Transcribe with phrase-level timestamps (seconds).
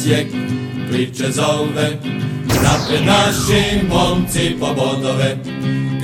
[0.00, 0.26] Osijek
[0.90, 1.90] priče zove.
[2.46, 5.36] Napred naši momci po bodove,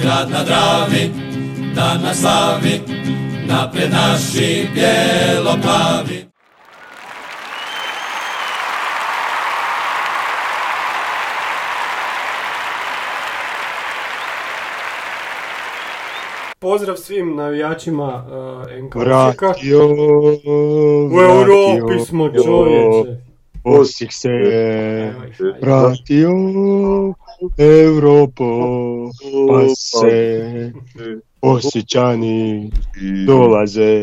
[0.02, 1.10] grad na Dravi,
[1.74, 2.80] dan na slavi.
[3.46, 6.26] Napred naši bijelo-plavi.
[16.58, 18.96] Pozdrav svim navijačima uh, NK
[21.12, 23.25] U Europi smo čovječe.
[23.66, 24.28] Osijek se
[25.62, 26.30] vratio,
[27.58, 28.44] Europo,
[29.48, 30.72] pa se
[31.42, 32.70] Osjećani
[33.26, 33.98] dolaze.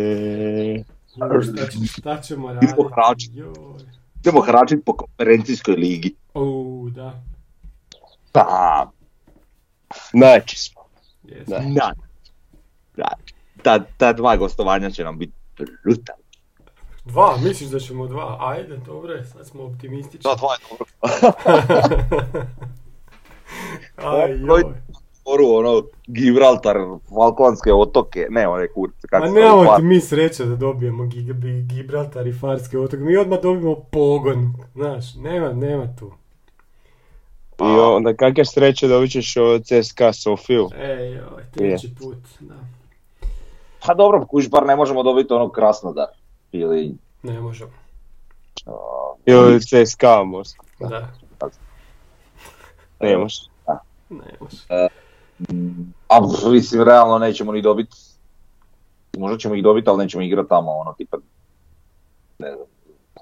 [1.09, 3.41] Šta, će- šta ćemo raditi?
[4.19, 4.85] Idemo hračit.
[4.85, 6.15] Po konferencijskoj ligi.
[6.33, 7.21] U, da.
[8.31, 8.91] Pa,
[10.11, 10.81] Znači smo.
[11.23, 11.47] Jes.
[11.47, 11.59] Da.
[12.95, 13.07] da.
[13.61, 15.33] Ta, ta dva gostovanja će nam biti
[15.83, 16.15] brutal.
[17.05, 18.37] Dva, misliš da ćemo dva?
[18.39, 20.29] Ajde, dobro je, sad smo optimistični.
[20.31, 20.85] Da, dva je dobro.
[23.97, 24.63] Aj, Ovo- joj.
[25.25, 26.75] Oru, ono, Gibraltar,
[27.15, 31.09] Falklandske otoke, ne one kurce, kako Ma se to nemamo ti mi sreće da dobijemo
[31.67, 32.97] Gibraltar i Farske otoke.
[32.97, 36.11] Mi odmah dobijemo pogon, znaš, nema, nema tu.
[37.59, 40.69] I onda kakve sreće dobit ćeš od CSKA Sofiju.
[40.75, 42.55] Ej, joj, treći put, da.
[43.85, 46.07] Pa dobro, kuš bar ne možemo dobiti ono Krasnodar.
[46.53, 47.71] Ili, Ne možemo,
[48.65, 48.73] uh,
[49.25, 50.65] Ili CSKA Moskva.
[50.79, 51.11] da,
[52.99, 53.41] Ne može.
[54.09, 54.57] ne može.
[56.07, 56.19] a
[56.51, 57.97] mislim, realno nećemo ni dobiti.
[59.17, 61.17] Možda ćemo ih dobiti, ali nećemo igrati tamo, ono, tipa,
[62.39, 62.67] ne znam,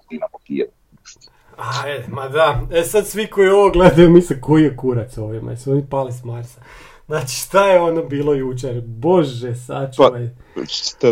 [0.09, 0.67] Dinamo Kijev.
[1.83, 5.71] Ajde, ma da, e sad svi koji ovo gledaju misle koji je kurac ovima, jesu
[5.71, 6.61] oni pali s Marsa.
[7.11, 10.29] Znači šta je ono bilo jučer, bože sačuvaj.
[10.67, 11.07] Šta,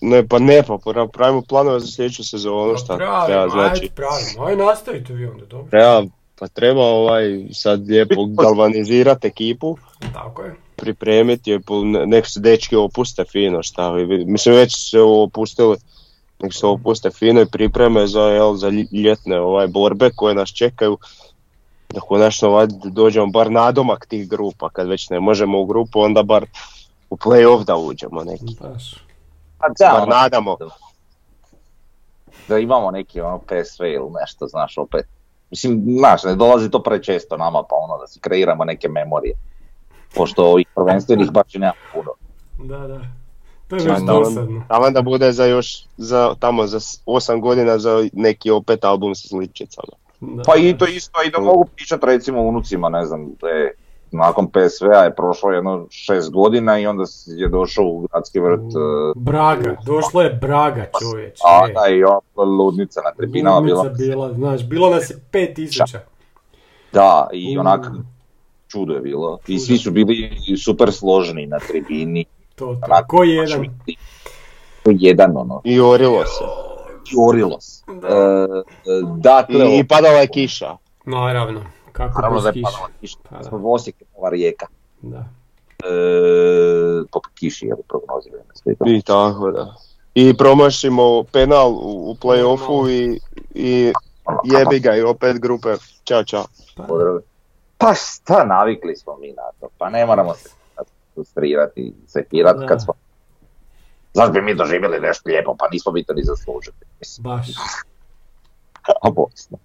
[0.00, 3.94] ne, pa ne, pa pra- pravimo planove za sljedeću sezonu, šta Pravimo, treba, znači, Ajde,
[3.94, 5.70] pravimo, ajde nastavite vi onda, dobro.
[5.70, 6.04] treba,
[6.38, 9.76] pa treba ovaj sad lijepo galvanizirati ekipu,
[10.12, 10.54] Tako je.
[10.76, 11.60] pripremiti je,
[12.06, 13.92] nek se dečki opuste fino, šta,
[14.26, 15.76] mislim već se opustili,
[16.40, 20.48] nek se opuste fino i pripreme za, jel, za lj- ljetne ovaj, borbe koje nas
[20.48, 20.98] čekaju,
[21.88, 26.46] da konačno dođemo bar nadomak tih grupa, kad već ne možemo u grupu, onda bar
[27.10, 28.94] u play-off da uđemo neki, Baš.
[29.58, 30.56] Pa da, bar ono, nadamo.
[32.48, 35.06] da imamo neki ono PSV ili nešto, znaš, opet.
[35.50, 39.34] Mislim, znaš, ne dolazi to prečesto nama, pa ono da si kreiramo neke memorije.
[40.14, 42.10] Pošto ovih prvenstvenih baš i nema puno.
[42.58, 43.00] Da, da.
[43.68, 44.62] To je već da, dosadno.
[44.68, 49.14] Tamo da bude za još, za, tamo za s- osam godina za neki opet album
[49.14, 49.92] sa sličicama.
[50.20, 53.74] Da, Pa i to isto, i da mogu pričat recimo unucima, ne znam, da je
[54.10, 58.64] nakon PSV-a je prošlo jedno šest godina i onda je došao u gradski vrt U-
[58.64, 61.38] uh, Braga, došlo je Braga čovječ.
[61.44, 61.72] a e.
[61.72, 62.20] da i ono
[62.56, 63.82] ludnica na tribinama bila.
[63.82, 65.98] Ludnica bila, znaš, bilo nas je 5000.
[66.92, 67.86] Da, i onak
[68.68, 69.38] čudo je bilo.
[69.46, 69.64] I Čudo.
[69.66, 72.24] svi su bili super složni na tribini.
[72.54, 72.80] To, to.
[72.84, 73.64] Onak, Ko jedan?
[74.84, 76.44] ko jedan ono, I orilo se.
[77.10, 77.84] Jorilo se.
[77.86, 78.08] Da.
[78.08, 80.76] E, e, dakle, I, i padala je kiša.
[81.04, 81.60] Naravno,
[81.92, 83.18] kako naravno da je padala kiša.
[83.30, 83.42] Pa da.
[83.42, 84.66] Smo Osijek je nova rijeka.
[85.02, 85.18] Da.
[85.18, 85.24] E,
[87.12, 88.84] po kiši je prognozirano sve to.
[88.86, 89.74] I tako da.
[90.14, 93.20] I promašimo penal u, u play-offu i,
[93.54, 93.92] i
[94.44, 95.68] jebi ga i opet grupe.
[96.04, 96.44] Ćao, čao.
[96.76, 96.84] Pa.
[97.78, 99.68] Pa šta, navikli smo mi na to.
[99.78, 100.48] Pa ne moramo se
[101.14, 102.94] frustrirati i sekirati kad smo...
[104.16, 106.76] Zašto bi mi doživjeli nešto lijepo, pa nismo mi to ni zaslužili.
[107.00, 107.46] Mislim, baš.
[109.02, 109.58] obojesno.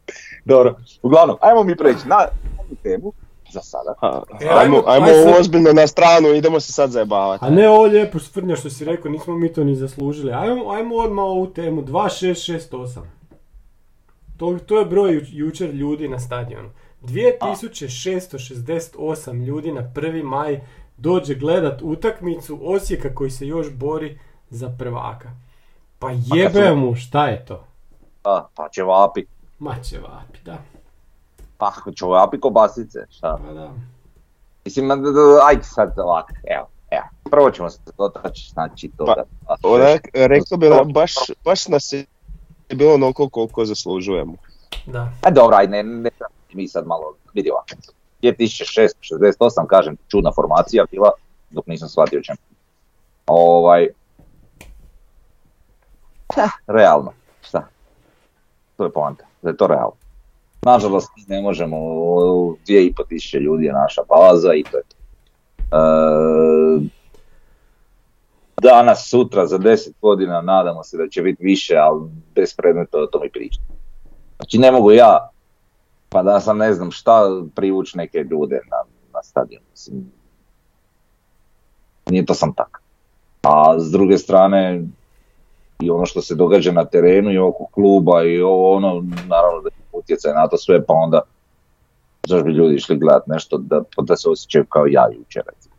[0.45, 0.69] Dobro,
[1.01, 2.17] uglavnom, ajmo mi preći na
[2.59, 3.13] ovu temu
[3.51, 3.93] za sada.
[4.01, 7.45] A, E, ajmo, ajmo- ovo ozbiljno na stranu, idemo se sad zajebavati.
[7.45, 10.31] A ne ovo lijepo svrnja što si rekao, nismo mi to ni zaslužili.
[10.33, 12.99] Ajmo, ajmo odmah ovu temu, 2668.
[14.37, 16.69] To, to je broj ju- jučer ljudi na stadionu.
[17.01, 18.99] 2668
[19.37, 20.23] ljudi na 1.
[20.23, 20.61] maj
[20.97, 24.19] dođe gledat utakmicu Osijeka koji se još bori
[24.51, 25.29] za prvaka.
[25.99, 27.63] Pa jebe mu, šta je to?
[28.23, 29.25] A, pa će vapi,
[29.61, 30.57] Ma će vapi, da.
[31.57, 33.37] pa će vapi kobasice, šta?
[33.47, 33.71] Pa da.
[34.65, 34.91] Mislim,
[35.45, 37.03] ajde sad ovako, evo, evo.
[37.31, 39.23] Prvo ćemo se dotaći, znači to Pa, da...
[39.63, 41.13] Onak, rekao bi da baš,
[41.45, 42.05] baš nas je
[42.69, 44.33] bilo onoliko koliko zaslužujemo.
[44.85, 45.11] Da.
[45.21, 46.09] A dobro, ajde, ne, ne,
[46.53, 47.69] mi sad malo, vidi ovako.
[48.21, 51.11] 2668, kažem, čudna formacija bila,
[51.49, 52.35] dok nisam shvatio čem.
[53.27, 53.87] Ovaj...
[56.67, 57.67] Realno, šta?
[58.77, 59.95] To je poanta, da je to realno.
[60.65, 61.77] Nažalost, ne možemo,
[62.65, 64.95] dvije i po tisuće ljudi je naša baza i to je to.
[65.71, 67.01] E,
[68.61, 73.05] danas, sutra, za deset godina nadamo se da će biti više, ali bez predmeta o
[73.05, 73.63] tome pričati.
[74.35, 75.29] Znači ne mogu ja,
[76.09, 77.21] pa da sam ne znam šta,
[77.55, 78.77] privući neke ljude na,
[79.13, 79.61] na stadion.
[79.71, 80.11] Mislim,
[82.09, 82.81] nije to sam tak.
[83.41, 84.83] A s druge strane,
[85.81, 89.69] i ono što se događa na terenu i oko kluba i ovo ono, naravno da
[89.69, 91.21] je utjecaj na to sve, pa onda
[92.27, 95.75] zašto bi ljudi išli gledati nešto da, da se osjećaju kao ja jučer recimo.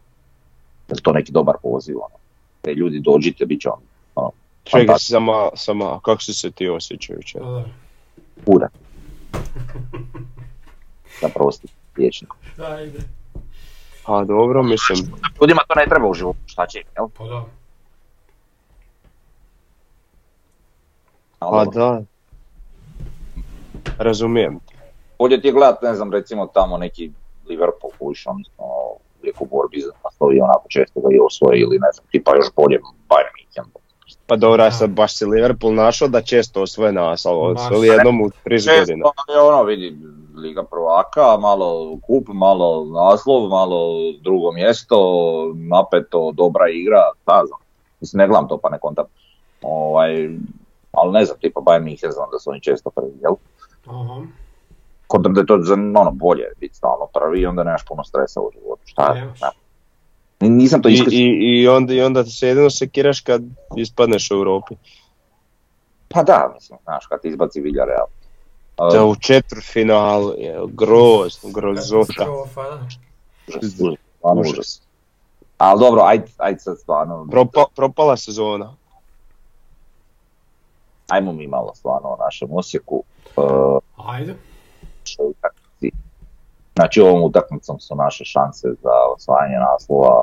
[0.88, 2.16] Je to neki dobar poziv ono.
[2.62, 3.81] Te ljudi dođite, bit će on.
[4.14, 4.31] Ono,
[4.64, 7.43] Čekaj sama, sama, kako si se ti osjećao jučer?
[8.46, 8.69] Ura.
[11.22, 12.37] Da prosti, liječniku.
[12.58, 12.98] Ajde.
[14.06, 14.98] A dobro, mislim,
[15.40, 17.08] Ljudima to ne treba u životu, šta će, jel?
[17.19, 17.44] Pa da.
[21.50, 22.02] A da.
[23.98, 24.60] Razumijem.
[25.18, 27.10] Bolje ti je gledat, ne znam, recimo tamo neki
[27.48, 28.64] Liverpool kuš, odnosno
[29.20, 32.36] uvijek u borbi za naslov i onako često ga i osvoje ili ne znam, tipa
[32.36, 33.82] još bolje Bayern München.
[34.26, 38.24] Pa dobro, ja sad baš si Liverpool našao da često osvoje naslov, osvojili jednom u
[38.24, 39.04] 30 godina.
[39.04, 39.96] Često je ono, vidi,
[40.36, 44.96] Liga prvaka, malo kup, malo naslov, malo drugo mjesto,
[45.54, 47.60] napeto, dobra igra, šta znam.
[48.00, 49.04] Mislim, ne gledam to pa ne kontam.
[49.62, 50.28] Ovaj,
[50.92, 53.34] ali ne znam, tipa Bayern München znam da su oni često prvi, jel?
[53.86, 54.22] Aha.
[55.06, 58.40] Kontam da je to za, ono, bolje biti stalno prvi i onda nemaš puno stresa
[58.40, 59.28] u životu, šta ne.
[60.48, 63.42] Nisam to I, i, i, onda, I onda se jedino sekiraš kad
[63.76, 64.74] ispadneš u Europi.
[66.08, 68.06] Pa da, mislim, znaš, kad ti izbaci Villarreal.
[68.92, 72.26] Da u četvrtfinalu je grozno, grozota.
[73.48, 73.80] Užas,
[74.36, 74.82] užas.
[75.58, 78.74] Ali dobro, ajde, ajde sad stvarno, Propa, propala sezona.
[81.12, 83.02] Ajmo mi malo stvarno o našem Osijeku.
[83.36, 84.34] Uh, Ajde.
[86.74, 90.22] Znači ovom utakmicom su naše šanse za osvajanje naslova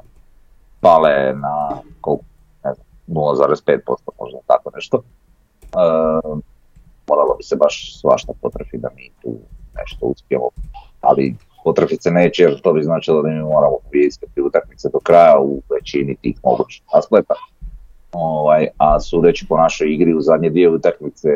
[0.82, 2.24] pale na koliko,
[2.64, 3.80] ne znam, 0,5%
[4.20, 4.98] možda tako nešto.
[4.98, 6.40] Uh,
[7.10, 9.36] moralo bi se baš svašta potrefiti da mi tu
[9.76, 10.50] nešto uspijemo,
[11.02, 15.40] ali potrefiti se neće jer to bi značilo da mi moramo pobijediti utakmice do kraja
[15.40, 17.34] u većini tih mogućih naspleta.
[18.12, 21.30] Ovaj, a sudeći po našoj igri u zadnje dvije utakmice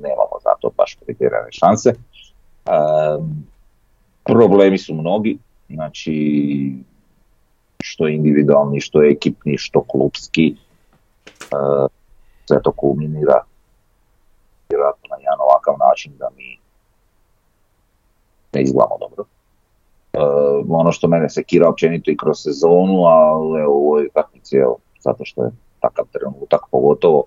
[0.00, 1.92] nemamo za to baš pretjerane šanse.
[1.92, 3.46] Um,
[4.24, 5.38] problemi su mnogi,
[5.68, 6.14] znači
[7.82, 10.56] što individualni, što ekipni, što klubski.
[11.52, 11.90] Uh,
[12.44, 13.44] sve to kulminira
[14.70, 16.58] vjerojatno na jedan ovakav način da mi
[18.52, 19.24] ne izgledamo dobro.
[20.68, 24.56] Ono što mene sekira općenito i kroz sezonu, ali evo, u ovoj utakmici,
[25.00, 25.50] zato što je
[25.82, 27.24] takav trenutak pogotovo,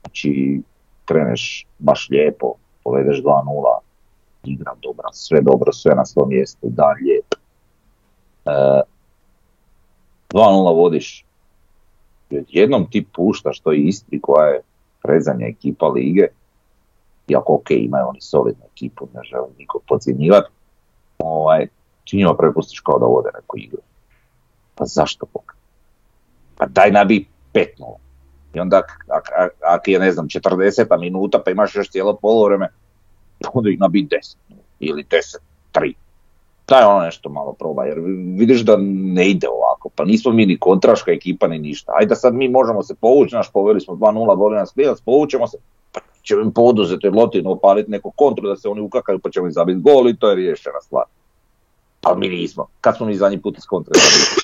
[0.00, 0.62] znači
[1.04, 2.54] kreneš baš lijepo,
[2.84, 3.78] povedeš 2-0,
[4.44, 7.34] igra dobra, sve dobro, sve na svom mjestu, dan lijep.
[8.44, 8.80] E,
[10.32, 11.24] 2-0 vodiš,
[12.30, 14.60] jednom ti puštaš to Istri koja je
[15.02, 16.26] predzanja ekipa lige,
[17.28, 20.48] iako ok, imaju oni solidnu ekipu, ne želim nikog podcjenjivati,
[21.18, 21.66] ovaj,
[22.04, 23.80] ti njima prepustiš kao da vode neku igru.
[24.74, 25.54] Pa zašto Bog?
[26.56, 27.66] Pa daj nabi 5-0.
[28.54, 32.16] I onda ak, ak, ak, ak je, ne znam, 40 minuta pa imaš još cijelo
[32.16, 32.68] polovreme,
[33.52, 34.36] onda ih nabi 10
[34.80, 35.04] ili
[35.74, 35.94] 10-3.
[36.68, 37.98] Daj ono nešto malo proba, jer
[38.38, 39.88] vidiš da ne ide ovako.
[39.94, 41.92] Pa nismo mi ni kontraška ekipa ni ništa.
[41.96, 45.58] Ajde sad mi možemo se povući, naš poveli smo 2-0, voli nas Lijac, povučemo se,
[45.92, 49.52] pa ćemo im poduzeti lotinu, opaliti neku kontru da se oni ukakaju pa ćemo im
[49.52, 51.04] zabiti gol i to je riješena stvar.
[52.02, 52.66] Ali mi nismo.
[52.80, 54.42] Kad smo mi zadnji put iz kontre zabili?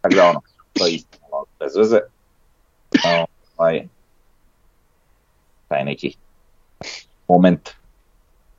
[0.00, 0.40] Tako da ono,
[0.72, 1.19] to je isto
[1.60, 2.00] bez veze.
[3.56, 3.86] Ovaj,
[5.68, 6.16] taj neki
[7.28, 7.70] moment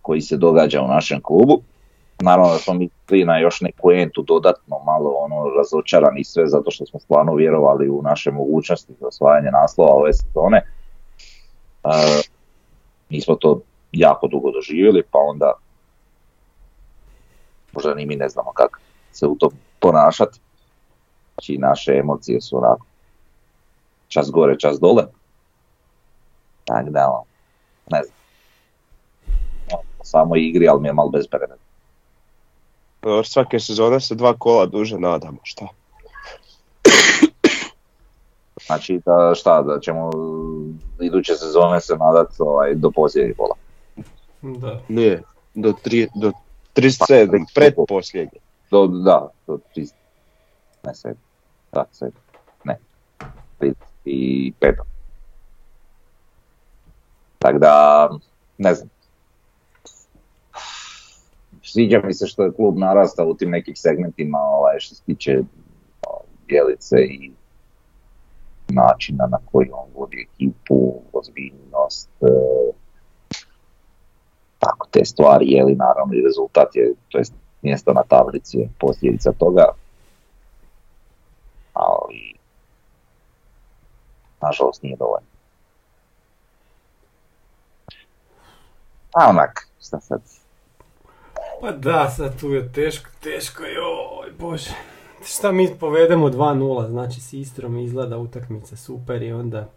[0.01, 1.61] koji se događa u našem klubu.
[2.21, 6.85] Naravno da smo mislili na još neku entu dodatno malo ono razočarani sve zato što
[6.85, 10.57] smo stvarno vjerovali u naše mogućnosti za osvajanje naslova ove sezone.
[11.83, 11.89] E,
[13.09, 13.61] nismo to
[13.91, 15.53] jako dugo doživjeli pa onda
[17.73, 18.79] možda ni mi ne znamo kako
[19.11, 20.39] se u tom ponašati
[21.41, 22.85] znači naše emocije su onako
[24.07, 25.03] čas gore, čas dole.
[26.65, 27.23] Tak da, ono,
[27.91, 28.17] ne znam.
[29.73, 31.57] Ono, samo igri, ali mi je malo bezbreden.
[33.03, 35.67] Još svake sezone se dva kola duže nadamo, šta?
[38.65, 40.11] Znači, da, šta, da ćemo
[41.01, 43.55] iduće sezone se nadat ovaj, do posljednjih kola.
[44.41, 44.81] Da.
[44.87, 46.31] Nije, do, tri, do
[46.75, 48.39] 37, pa, predposljednje.
[48.71, 49.57] Do, da, do
[50.83, 51.13] 37.
[51.71, 52.11] 20,
[52.63, 52.77] ne,
[54.05, 54.73] 35.
[57.39, 58.09] Tako da,
[58.57, 58.89] ne znam.
[61.63, 65.39] Sviđa mi se što je klub narastao u tim nekim segmentima ovaj, što se tiče
[66.07, 67.31] ovaj, djelice i
[68.69, 72.27] načina na koji on vodi ekipu, ozbiljnost, e,
[74.59, 79.31] tako te stvari, jeli naravno i rezultat je, to jest mjesto na tablici je posljedica
[79.31, 79.65] toga,
[84.51, 85.27] nažalost nije dovoljno.
[89.13, 90.21] A onak, šta sad,
[91.61, 94.71] Pa da, sad tu je teško, teško, joj, bože.
[95.25, 99.69] Šta mi povedemo 2-0, znači s Istrom izgleda utakmica super i onda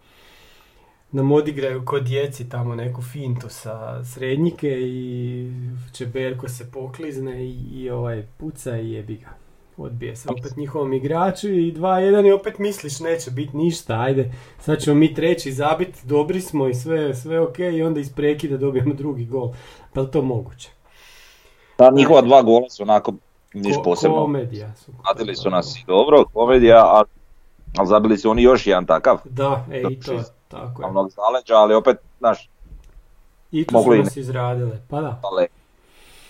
[1.12, 5.50] nam odigraju kod djeci tamo neku fintu sa srednjike i
[5.92, 9.43] Čeberko se poklizne i, i ovaj puca i jebi ga.
[9.76, 14.78] Odbije se opet njihovom igraču i 2-1 i opet misliš neće biti ništa, ajde sad
[14.78, 18.94] ćemo mi treći zabit, dobri smo i sve, sve ok i onda iz prekida dobijemo
[18.94, 19.50] drugi gol.
[19.92, 20.70] Pa li to moguće?
[21.78, 23.12] da, njihova dva gola su onako
[23.54, 24.16] niš Ko- posebno.
[24.16, 24.92] Komedija su.
[25.08, 27.02] Radili su nas i dobro, komedija, a,
[27.76, 30.88] ali zabili su oni još jedan takav, Da, e, i to, Znači, tako je.
[30.92, 32.50] zaleđa, ali opet, znaš,
[33.52, 35.20] I tu su nas izradile, pa da.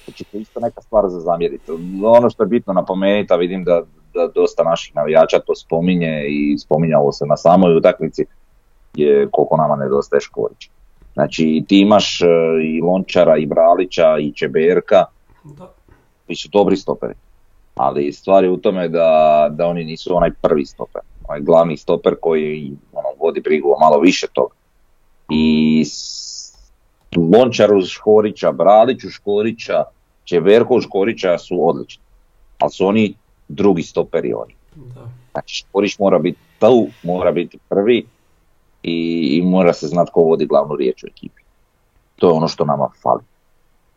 [0.04, 1.72] Znači to isto neka stvar za zamjeriti.
[2.04, 3.82] Ono što je bitno napomenuti, a vidim da,
[4.14, 8.24] da dosta naših navijača to spominje i spominjalo se na samoj utakmici,
[8.94, 10.70] je koliko nama nedostaje Škorić.
[11.14, 12.26] Znači ti imaš e,
[12.64, 15.04] i Lončara, i Bralića, i Čeberka,
[16.26, 17.14] koji su dobri stoperi.
[17.74, 22.14] Ali stvar je u tome da, da oni nisu onaj prvi stoper, onaj glavni stoper
[22.20, 24.54] koji ono, vodi brigu o malo više toga.
[25.30, 25.84] I
[27.14, 29.84] s- Lončar uz Škorića, Bralić uz Škorića,
[30.24, 32.02] Čeverko Škorića su odlični.
[32.58, 33.14] Ali su oni
[33.48, 34.54] drugi stoperi oni.
[34.74, 35.08] da.
[35.32, 38.06] Znači Škorić mora biti tu, mora biti prvi
[38.82, 41.42] i, i mora se znati ko vodi glavnu riječ u ekipi.
[42.16, 43.20] To je ono što nama fali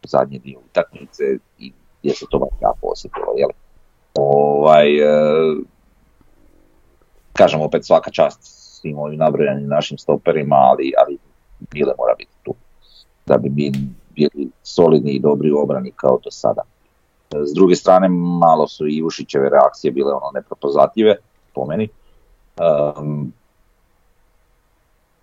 [0.04, 1.24] u zadnje dio utakmice
[1.60, 3.34] i gdje se to baš jako osjetilo.
[3.38, 3.50] Jel?
[4.16, 5.56] Ovaj, e,
[7.34, 8.40] kažem opet svaka čast
[8.80, 11.18] svim ovim nabrojanim našim stoperima, ali, ali
[11.72, 12.56] Bile mora biti tu
[13.28, 13.50] da bi
[14.16, 16.62] bili solidni i dobri u obrani kao do sada.
[17.46, 18.08] S druge strane,
[18.40, 21.16] malo su i Ušićeve reakcije bile ono neprepoznatljive,
[21.54, 21.90] po meni.
[22.98, 23.34] Um,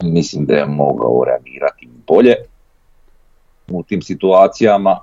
[0.03, 2.37] mislim da je mogao reagirati bolje
[3.69, 4.99] u tim situacijama.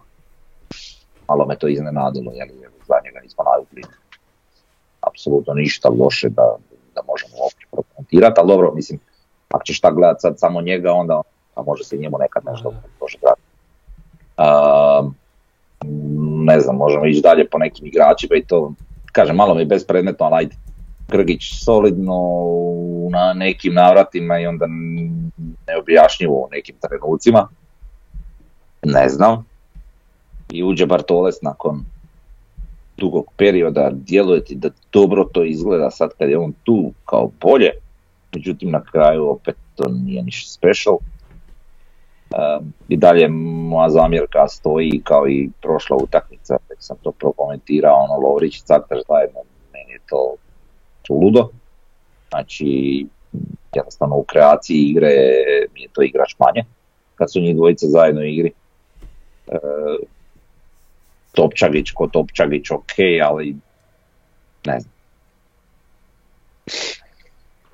[1.30, 3.82] Malo me to iznenadilo, jer je za njega nismo navikli
[5.02, 6.56] apsolutno ništa loše da,
[6.96, 9.00] da možemo uopće prokomentirati, ali dobro, mislim,
[9.50, 11.22] ako ćeš tak gledat sad samo njega, onda
[11.56, 13.18] a može se i njemu nekad nešto može.
[14.38, 15.16] Um,
[16.46, 18.74] ne znam, možemo ići dalje po nekim igračima i to,
[19.12, 20.56] kažem, malo mi je bespredmetno, ali ajde.
[21.08, 22.18] Grgić solidno
[23.10, 24.66] na nekim navratima i onda
[25.68, 27.48] neobjašnjivo u nekim trenucima.
[28.84, 29.46] Ne znam.
[30.52, 31.86] I uđe Bartoles nakon
[32.98, 37.72] dugog perioda, djeluje ti da dobro to izgleda sad kad je on tu kao bolje,
[38.36, 40.98] međutim na kraju opet to nije ništa special.
[42.88, 48.58] I dalje moja zamjerka stoji kao i prošla utakmica, već sam to prokomentirao, ono Lovrić
[48.58, 49.40] i Caktar zajedno,
[49.74, 50.36] meni je to
[51.10, 51.50] ludo.
[52.30, 53.06] Znači,
[53.76, 55.10] jednostavno u kreaciji igre
[55.74, 56.64] mi je to igrač manje,
[57.16, 58.52] kad su njih dvojice zajedno u igri.
[59.48, 59.58] E,
[61.32, 62.92] Topčagić ko Topčagić ok,
[63.24, 63.56] ali
[64.66, 64.94] ne znam.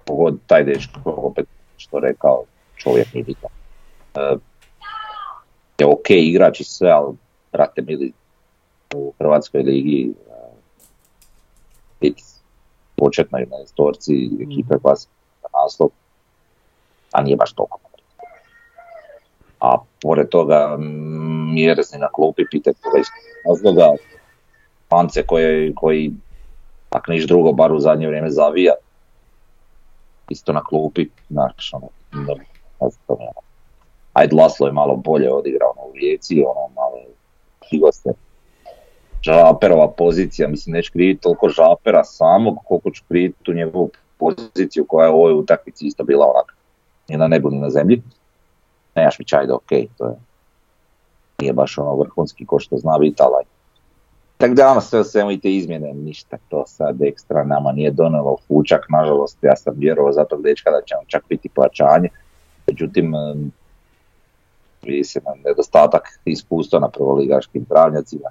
[0.05, 1.45] Pogod taj dečko, opet
[1.77, 2.43] što rekao,
[2.75, 3.49] čovjek nije bitan.
[4.15, 4.35] E,
[5.77, 7.15] je ok igrač i sve, ali
[7.51, 8.13] brate mili
[8.95, 10.33] u Hrvatskoj ligi e,
[12.01, 12.23] biti
[12.95, 15.07] početnoj na istorci ekipe koja se
[15.63, 15.89] naslov,
[17.11, 17.79] a nije baš toliko.
[19.59, 20.77] A pored toga
[21.53, 23.07] mjerezni na klupi, pitajte ga iz
[23.45, 23.87] razloga,
[24.87, 26.11] pance koje, koji,
[26.89, 28.73] ako niš drugo, bar u zadnje vrijeme zavija,
[30.29, 32.35] isto na klupi, znaš, ono, ne,
[32.81, 33.41] ne znam, to mi je ono.
[34.17, 36.97] Ajde, Laslo je malo bolje odigrao ono, u Rijeci, ono, malo
[37.69, 37.89] krivo.
[39.21, 45.05] Žaperova pozicija, mislim, neću kriviti toliko Žapera samog, koliko ću kriviti tu njegovu poziciju koja
[45.05, 46.55] je u ovoj utakmici isto bila onak,
[47.09, 48.01] ni na nebu na zemlji.
[48.95, 50.15] Nemaš mi čajde, ok, to je,
[51.39, 53.45] nije baš ono vrhunski ko što zna biti, ali
[54.37, 58.85] tako da ono sve svemu te izmjene, ništa to sad ekstra nama nije donelo fučak,
[58.89, 62.09] nažalost ja sam vjerovao za tog dečka da će nam čak biti plaćanje,
[62.67, 63.13] međutim
[65.25, 68.29] na nedostatak iskustva na prvoligaškim travnjacima,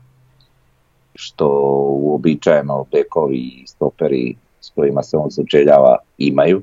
[1.14, 1.48] što
[1.90, 6.62] uobičajeno bekovi i stoperi s kojima se on sučeljava imaju.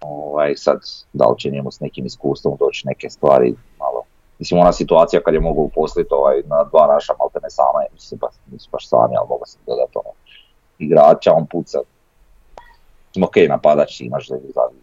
[0.00, 0.78] Ovaj, sad,
[1.12, 4.02] da li će njemu s nekim iskustvom doći neke stvari malo
[4.38, 8.18] Mislim, ona situacija kad je mogu uposliti ovaj, na dva naša malte ne sama, mislim,
[8.18, 10.10] baš, nisu baš sami, ali mogu se dodati ono,
[10.78, 11.78] igrača, on puca
[13.08, 14.74] Mislim, ok, napadač imaš da je ali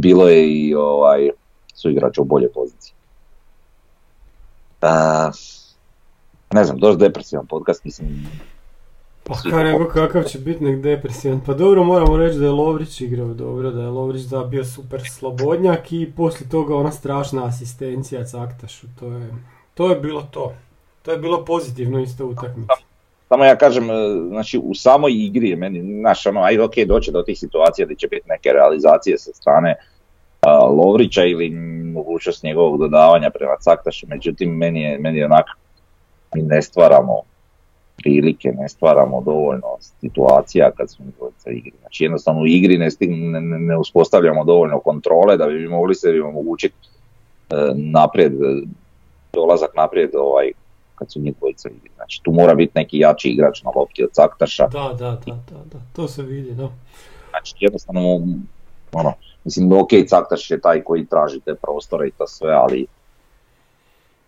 [0.00, 1.30] bilo je i ovaj,
[1.74, 2.94] su igrača u bolje pozicije.
[4.82, 5.34] Uh,
[6.52, 8.28] ne znam, dosta depresivan podcast, mislim,
[9.24, 11.40] pa ka nego kakav će biti nek depresivan.
[11.46, 15.02] Pa dobro moramo reći da je Lovrić igrao dobro, da je Lovrić da bio super
[15.10, 18.86] slobodnjak i poslije toga ona strašna asistencija Caktašu.
[19.00, 19.34] To je,
[19.74, 20.54] to je bilo to.
[21.02, 22.85] To je bilo pozitivno isto u utakmici.
[23.28, 23.94] Samo ja kažem, e,
[24.28, 27.96] znači u samoj igri je meni, znaš, ono, ajde ok, doće do tih situacija gdje
[27.96, 31.50] će biti neke realizacije sa strane uh, Lovrića ili
[31.94, 35.46] mogućnost njegovog dodavanja prema Caktašu, međutim, meni je, meni je onak,
[36.34, 37.22] mi ne stvaramo
[37.96, 41.72] prilike, ne stvaramo dovoljno situacija kad smo dvojica igri.
[41.80, 46.74] Znači jednostavno u igri ne, ne, ne uspostavljamo dovoljno kontrole da bi mogli se omogućiti
[47.50, 48.32] e, naprijed,
[49.32, 50.52] dolazak naprijed ovaj,
[50.96, 51.90] kad su njih dvojica igri.
[51.96, 54.66] Znači tu mora biti neki jači igrač na lopti od Caktaša.
[54.66, 55.78] Da, da, da, da, da.
[55.92, 56.70] to se vidi, da.
[57.30, 58.00] Znači jednostavno,
[58.92, 59.12] ono,
[59.44, 62.86] mislim, ok, Caktaš je taj koji traži te prostore i to sve, ali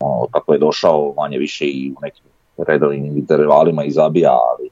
[0.01, 2.25] ono, kako je došao manje više i u nekim
[2.59, 4.71] redovnim intervalima i zabija, ali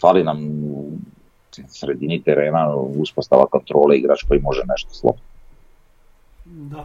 [0.00, 0.90] fali nam u
[1.68, 5.24] sredini terena uspostava kontrole igrač koji može nešto slobiti.
[6.44, 6.84] Da.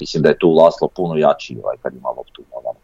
[0.00, 2.42] Mislim da je tu Laslo puno jači ovaj, kad ima loptu.
[2.52, 2.74] Ono,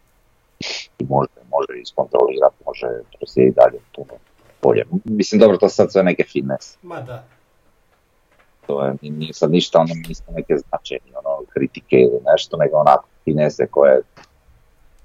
[0.99, 4.13] I može, može iskontrolirati, može proslijediti dalje puno
[4.65, 4.83] bolje.
[5.03, 6.77] Mislim, dobro, to sad sve neke fitness.
[6.83, 7.23] Ma da.
[8.67, 13.07] To je, nije sad ništa, ono, nisu neke značajne ono, kritike ili nešto, nego onako
[13.23, 14.01] finese koje,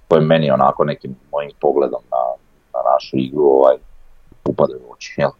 [0.08, 2.22] koje meni onako nekim mojim pogledom na,
[2.74, 3.76] na našu igru ovaj,
[4.44, 5.14] upadaju u oči.
[5.16, 5.30] Jel?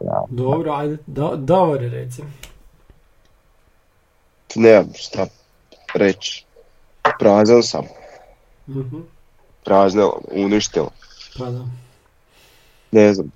[0.00, 0.24] Ja.
[0.28, 2.22] Dobro, ajde, da, Davor reci.
[4.54, 5.26] Nemam šta
[5.96, 6.44] reći.
[7.18, 7.84] Prazan sam.
[8.68, 9.06] Mm-hmm.
[9.64, 10.90] Prazno, uništilo.
[11.38, 11.66] Pa da.
[12.90, 13.32] Ne znam.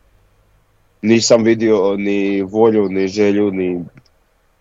[1.03, 3.85] Nisam vidio ni volju, ni želju, ni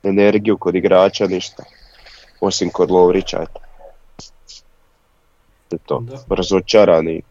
[0.04, 1.64] energiju kod igrača, ništa
[2.40, 3.46] osim kod Lovrića.
[5.86, 7.22] To, razočarani.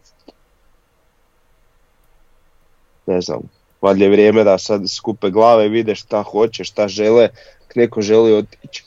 [3.05, 3.41] Ne znam,
[3.81, 7.29] valjda je vrijeme da sad skupe glave, vide šta hoće, šta žele,
[7.75, 8.83] neko želi otići.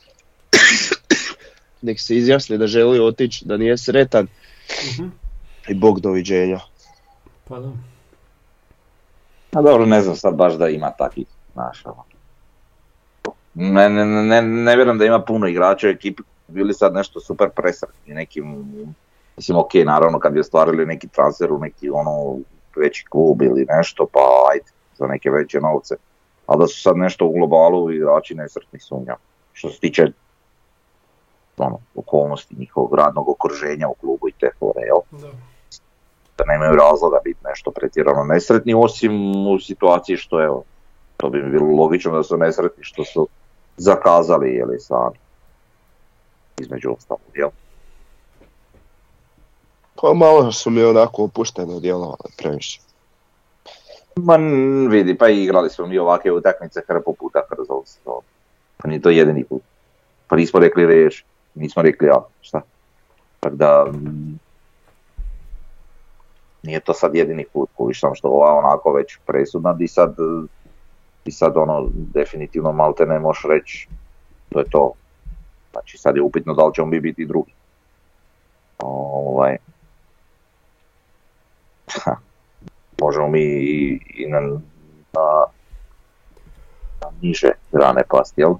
[1.82, 4.26] Nek se izjasni da želi otići, da nije sretan.
[5.00, 5.06] uh
[5.68, 6.60] I bog doviđenja.
[7.48, 7.72] Pa da.
[9.52, 12.04] A dobro, ne znam sad baš da ima takvih, znaš, ono.
[13.54, 17.50] Ne, ne, ne, ne vjerujem da ima puno igrača u ekipi bili sad nešto super
[17.50, 18.66] presretni, nekim,
[19.36, 22.38] mislim ok, naravno kad bi ostvarili neki transfer u neki ono
[22.76, 24.20] veći klub ili nešto, pa
[24.52, 25.94] ajde, za neke veće novce,
[26.46, 29.16] ali da su sad nešto u globalu igrači nesretni sumnjam.
[29.52, 30.12] Što se tiče
[31.58, 35.22] ono, okolnosti njihovog radnog okruženja u klubu i te fore, jel?
[35.22, 35.28] Da.
[36.38, 40.64] da nemaju razloga biti nešto pretjerano nesretni, osim u situaciji što evo,
[41.16, 43.28] to bi mi bilo logično da su nesretni što su
[43.76, 45.16] zakazali ili sami.
[46.60, 47.48] Između ostalog, jel?
[49.94, 52.80] Pa malo su mi onako opušteno djelovali previše.
[54.16, 54.36] Ma
[54.88, 58.22] vidi, pa igrali smo mi ovakve utakmice hrpu puta kroz ovo
[58.76, 59.62] Pa nije to jedini put.
[60.26, 62.60] Pa nismo rekli reč, nismo rekli ja, šta.
[63.40, 63.86] Tako da,
[66.62, 70.16] nije to sad jedini put, kuviš što ova onako već presudna di sad,
[71.24, 73.88] di sad ono definitivno malte ne možeš reći
[74.52, 74.92] to je to.
[75.72, 77.52] Znači sad je upitno da li ćemo mi biti drugi.
[78.78, 79.56] Ovaj,
[83.02, 85.44] možemo mi i, i na, na,
[87.00, 88.54] na niže grane pasti, jel?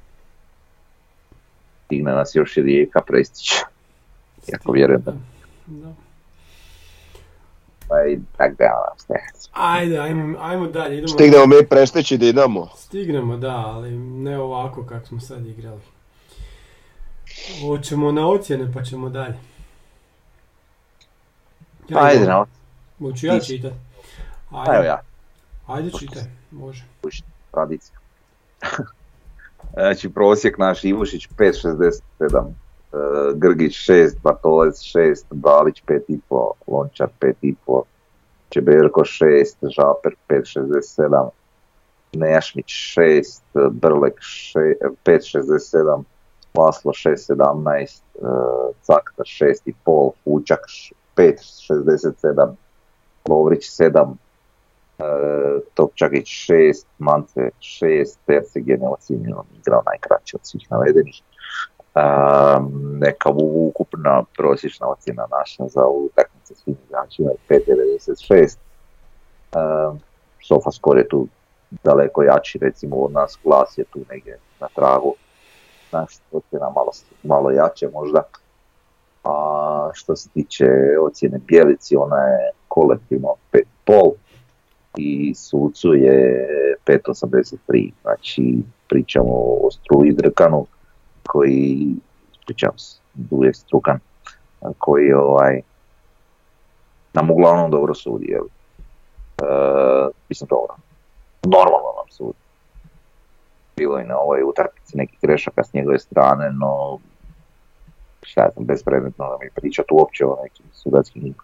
[1.93, 3.51] Stigne nas još i rijeka prestić.
[4.47, 5.13] Jako vjerujem da.
[5.67, 5.93] da.
[7.89, 8.95] Pa i tak da
[9.53, 10.99] Ajde, ajmo, ajmo dalje.
[10.99, 12.69] Idemo Stignemo mi prestići da idemo.
[12.77, 15.81] Stignemo, da, ali ne ovako kako smo sad igrali.
[17.61, 19.39] Hoćemo na ocjene pa ćemo dalje.
[21.89, 22.47] Ja Ajde na
[22.99, 23.73] Hoću ja čitat.
[24.51, 24.77] Ajde.
[24.77, 25.01] Evo ja.
[25.67, 26.85] Ajde čitaj, može.
[27.51, 27.99] Tradicija.
[29.73, 32.99] Znači prosjek naš Ivušić 5.67, e,
[33.35, 37.83] Grgić 6, Bartolec 6, Balić 5.5, Lončar 5.5,
[38.49, 41.29] Čeberko 6, Žaper 5.67,
[42.13, 44.21] Nejašmić 6, Brlek
[45.05, 46.03] 5.67,
[46.55, 50.61] Laslo 6.17, uh, Cakta 6.5, Fučak
[51.17, 52.55] 5.67,
[53.29, 54.15] Lovrić 7,
[54.99, 61.23] uh, Topčagić 6, Mance 6, Terceg je neocijenjeno igrao najkraće od svih navedenih.
[61.95, 62.03] Uh,
[63.01, 68.57] neka ukupna prosječna ocjena naša za ovu utakmicu sa svim igračima, 5.96.
[69.53, 69.97] Uh,
[70.43, 71.27] Sofascore je tu
[71.85, 75.15] daleko jači, recimo od nas, glas je tu negdje na tragu,
[75.93, 76.91] naš ocjena malo,
[77.23, 78.23] malo jače možda.
[79.25, 80.69] A što se tiče
[81.03, 84.13] ocjene Bjelici, ona je kolektivno 5,5
[84.97, 86.47] i sucu je
[86.87, 90.67] 5.83, znači pričamo o struji Drkanu
[91.27, 91.89] koji,
[92.47, 93.99] pričam se, Duje Strukan,
[94.79, 95.61] koji ovaj,
[97.13, 98.45] nam uglavnom dobro sudi, jel?
[98.45, 99.47] E,
[100.29, 100.75] mislim dobro,
[101.43, 102.39] normalno nam sudi.
[103.77, 106.99] Bilo je na ovoj utakmici nekih grešaka s njegove strane, no
[108.23, 110.67] šta znam, bespredmetno da mi pričati uopće o nekim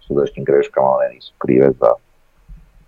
[0.00, 1.90] sudačkim greškama, one nisu krive za,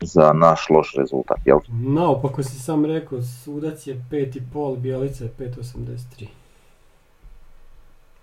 [0.01, 1.59] za naš loš rezultat, jel?
[1.69, 6.27] Naopako si sam rekao, sudac je 5,5, bijelica je 5,83.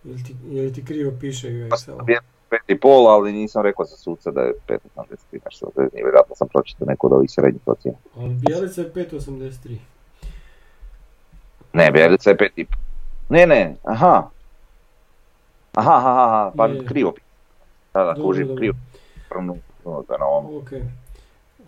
[0.04, 2.20] Ili ti, ili ti krivo piše u Excelu?
[2.50, 6.48] Pet i pol, ali nisam rekao za suca da je 5,83, nešto nije vjerojatno sam
[6.48, 7.98] pročitao neko od ovih srednjih ocjena.
[8.16, 8.36] Ali
[8.82, 9.78] je 5,83.
[11.74, 12.66] Ne, Bjelica je 5,5.
[13.30, 14.30] Ne, ne, aha.
[15.74, 16.86] Aha, aha, aha, pa Je.
[16.86, 17.28] krivo piše.
[17.94, 18.76] Da, da, kužim, krivo.
[19.30, 19.58] Prnu,
[20.20, 20.58] na ovom.
[20.58, 20.70] Ok.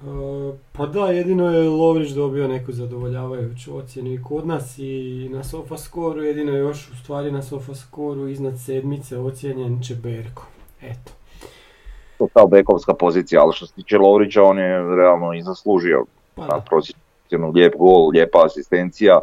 [0.04, 5.44] Uh, pa da, jedino je Lovrić dobio neku zadovoljavajuću ocjenu i kod nas i na
[5.44, 10.46] Sofaskoru, jedino je još u stvari na Sofaskoru iznad sedmice ocjenjen Čeberko.
[10.82, 11.12] Eto.
[12.18, 16.06] To je kao bekovska pozicija, ali što se tiče Lovrića, on je realno i zaslužio
[16.36, 16.62] Pa na
[17.32, 17.48] da.
[17.48, 19.20] lijep gol, lijepa asistencija,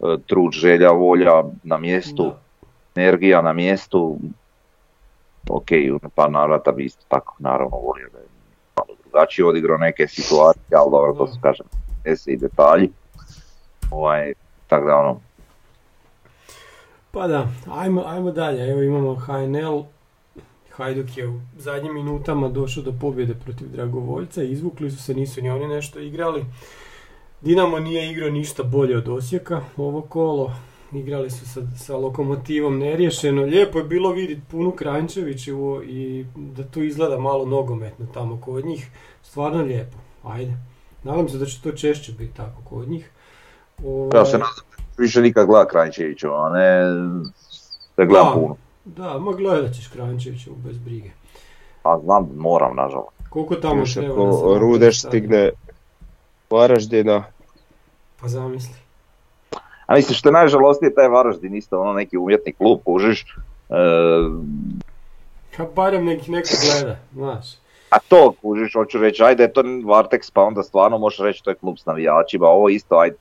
[0.00, 3.02] e, trud, želja, volja na mjestu, Da.
[3.02, 4.18] energija na mjestu.
[5.48, 8.33] Ok, u par navrata bi isto tako naravno volio da je
[9.14, 11.66] drugačije odigrao neke situacije, ali dobro, to su kažem,
[12.04, 12.90] ese i detalji.
[13.90, 14.32] Ovaj,
[14.66, 15.20] tako da ono,
[17.10, 18.70] Pa da, ajmo, ajmo dalje.
[18.70, 19.82] Evo imamo HNL.
[20.70, 24.42] Hajduk je u zadnjim minutama došao do pobjede protiv Dragovoljca.
[24.42, 26.44] Izvukli su se, nisu ni oni nešto igrali.
[27.40, 30.52] Dinamo nije igrao ništa bolje od Osijeka ovo kolo.
[30.92, 33.42] Igrali su sa, sa lokomotivom neriješeno.
[33.42, 38.90] Lijepo je bilo vidjeti punu Kranjčevićevu i da tu izgleda malo nogometno tamo kod njih.
[39.22, 39.96] Stvarno lijepo.
[40.24, 40.52] Ajde.
[41.02, 43.10] Nadam se da će to češće biti tako kod njih.
[43.80, 44.64] ja se Ovaj, nadam
[44.98, 46.80] više nikad gleda Krajčeviću, a ne
[47.96, 48.32] da gledam Da.
[48.34, 48.56] puno.
[48.84, 51.10] Da, ma gledat ćeš Kranjčevićevu bez brige.
[51.82, 53.16] A znam, moram, nažalost.
[53.30, 54.14] Koliko tamo Još treba
[54.58, 55.50] Rudeš stigne
[56.50, 57.24] Varaždina,
[58.20, 58.74] Pa zamisli.
[59.86, 63.24] A mislim što je najžalostnije, taj Varaždin isto ono neki umjetni klub, kužiš.
[63.70, 63.74] E,
[65.56, 67.46] Ha barem neki neko gleda, znaš.
[67.90, 71.50] a to kužiš, hoću reći, ajde je to Vartex, pa onda stvarno možeš reći to
[71.50, 73.16] je klub s navijačima, ovo isto, ajde,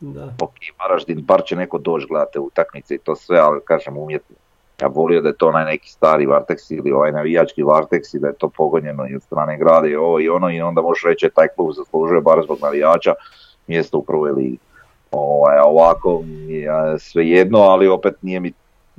[0.00, 0.34] Da.
[0.42, 4.36] ok, Varaždin, bar će neko doći gledati utakmice i to sve, ali kažem umjetno.
[4.80, 8.28] Ja volio da je to onaj neki stari Vartex ili ovaj navijački Vartex i da
[8.28, 11.30] je to pogonjeno i od strane grada i ovo i ono i onda možeš reći
[11.34, 13.14] taj klub zaslužuje bar zbog navijača
[13.66, 14.58] mjesto u prvoj ligi.
[15.12, 18.52] Ovaj, ovako je svejedno, ali opet nije mi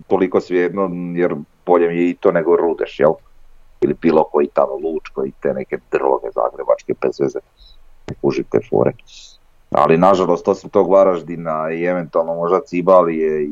[0.08, 3.14] toliko svejedno jer bolje mi je i to nego Rudeš, jel?
[3.82, 7.40] Ili bilo koji tamo Lučko i te neke droge zagrebačke bez veze.
[8.10, 8.92] Ne kužim te fore.
[9.72, 13.52] Ali nažalost osim tog Varaždina i eventualno možda Cibalije i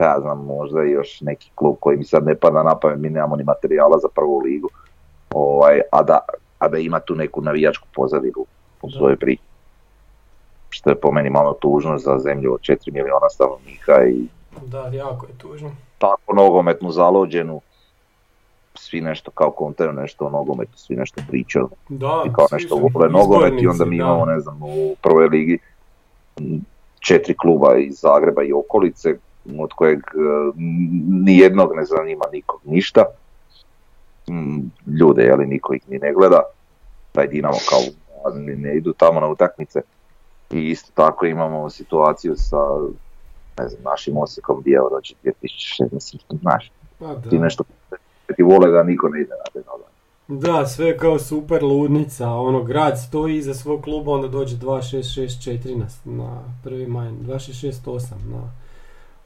[0.00, 3.36] ja znam, možda još neki klub koji mi sad ne pada na pamet, mi nemamo
[3.36, 4.68] ni materijala za prvu ligu,
[5.34, 6.18] ovaj, a, da,
[6.58, 8.46] a da ima tu neku navijačku pozadinu
[8.82, 9.47] u svojoj priči.
[10.70, 14.26] Što je po meni malo tužno za zemlju od 4 miliona stanovnika i
[14.62, 15.70] Da, jako je tužno.
[15.98, 17.60] tako nogometnu zalođenu,
[18.74, 23.08] svi nešto kao kontaju nešto o nogometu, svi nešto pričaju Da, i kao nešto vole
[23.08, 24.04] nogomet i onda mi da.
[24.04, 25.58] imamo, ne znam, u prvoj ligi
[27.00, 29.14] četiri kluba iz Zagreba i okolice,
[29.58, 30.02] od kojeg e,
[31.24, 33.04] ni jednog ne zanima nikog ništa.
[34.30, 34.58] Mm,
[34.98, 36.42] Ljude, jeli, niko ih ni ne gleda.
[37.12, 37.78] Taj Dinamo kao
[38.56, 39.80] ne idu tamo na utakmice.
[40.50, 42.56] I isto tako imamo situaciju sa
[43.58, 46.16] ne znam, našim Osijekom gdje je doći 2016.
[46.40, 47.30] Znaš, Pa da.
[47.30, 47.64] ti nešto
[48.36, 49.68] ti vole da niko ne ide na te.
[50.28, 55.86] Da, sve kao super ludnica, ono, grad stoji iza svog kluba, onda dođe 2664 na,
[56.04, 58.52] na prvi maj, 2668 na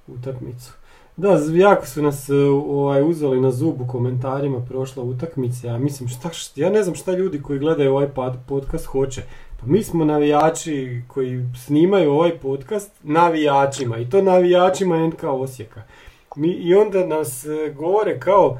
[0.08, 0.72] utakmicu.
[1.16, 2.34] Da, jako su nas e,
[2.66, 6.94] ovaj, uzeli na zub u komentarima prošla utakmica, ja mislim, šta, št- ja ne znam
[6.94, 9.22] šta ljudi koji gledaju ovaj pod- podcast hoće.
[9.62, 15.82] Pa mi smo navijači koji snimaju ovaj podcast navijačima i to navijačima NK Osijeka.
[16.36, 18.58] Mi, I onda nas e, govore kao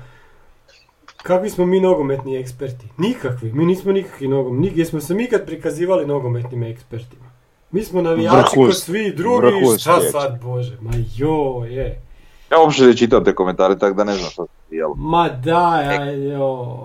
[1.17, 2.87] kakvi smo mi nogometni eksperti?
[2.99, 7.25] Nikakvi, mi nismo nikakvi nogometni, nigdje smo se nikad prikazivali nogometnim ekspertima.
[7.71, 12.03] Mi smo navijači ko Vrhunski- svi drugi, vrhunski šta sad bože, ma jo je.
[12.51, 14.53] Ja uopće ne čitam te komentare, tako da ne znam što se.
[14.97, 16.77] Ma daj, aj, joj.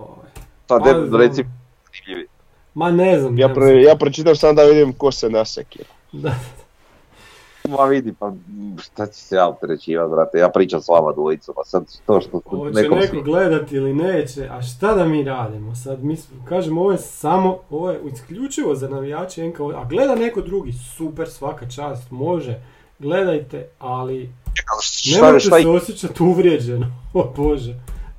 [0.67, 1.56] Sad, Pa, recimo.
[2.77, 3.37] Ma ne znam.
[3.37, 3.79] Ja, znam.
[3.79, 5.83] ja pročitam samo da vidim ko se nasekio.
[6.11, 6.31] Da.
[7.69, 8.33] Ma vidi, pa
[8.81, 12.41] šta će se ja opterećivati, brate, ja pričam s vama dvojicom, a sad to što
[12.45, 15.75] Hoće nekom neko svi- gledati ili neće, a šta da mi radimo?
[15.75, 20.15] Sad mi, s- kažem, ovo je samo, ovo je isključivo za navijače NK, a gleda
[20.15, 22.59] neko drugi, super, svaka čast, može,
[22.99, 24.29] gledajte, ali
[25.13, 27.75] nemojte šta, se osjećati uvrijeđeno, o bože,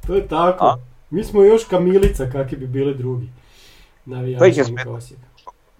[0.07, 0.65] to je tako.
[0.65, 0.77] A?
[1.11, 3.29] Mi smo još kamilica kakvi bi bili drugi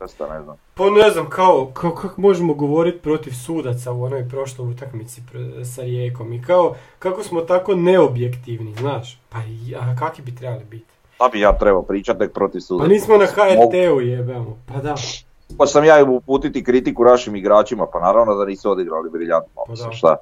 [0.09, 0.57] Šta, ne znam.
[0.75, 5.23] Pa ne znam, kao, kao kako možemo govoriti protiv sudaca u onoj prošloj utakmici
[5.65, 10.65] sa Rijekom i kao, kako smo tako neobjektivni, znaš, pa i- a kakvi bi trebali
[10.65, 10.85] biti?
[11.15, 12.85] Šta bi ja trebao pričati tek protiv suda?
[12.85, 14.95] Pa nismo na HRT-u jebemo, pa da,
[15.59, 19.93] Pa sam ja uputiti kritiku našim igračima, pa naravno da nisu odigrali briljantno, Pa mislim
[19.93, 20.17] šta.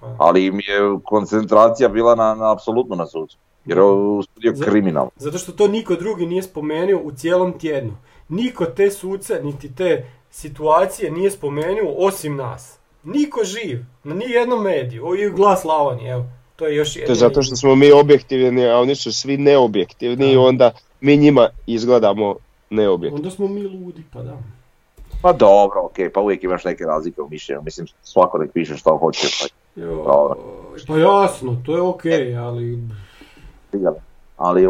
[0.00, 0.06] pa.
[0.18, 3.36] Ali im je koncentracija bila na, na apsolutno na sucu.
[3.66, 5.08] Jer je ovo studio Za- kriminal.
[5.16, 7.96] Zato što to niko drugi nije spomenuo u cijelom tjednu.
[8.28, 12.74] Niko te suce, niti te situacije nije spomenuo osim nas.
[13.04, 16.24] Niko živ, na ni jednom mediju, o i glas Slavonije, evo,
[16.56, 17.12] to je još To jedno.
[17.12, 20.40] je zato što smo mi objektivni, a oni su svi neobjektivni i Da.
[20.40, 22.36] onda mi njima izgledamo
[22.70, 23.18] neobjektivni.
[23.18, 24.38] Onda smo mi ludi, pa da.
[25.22, 27.62] Pa dobro, okej, pa uvijek imaš neke razlike u mišljenju.
[27.62, 29.46] Mislim, svako nek piše što hoće, pa
[29.76, 30.36] Jo, Dobro.
[30.88, 32.78] pa jasno, to je okej, ali...
[34.36, 34.66] Ali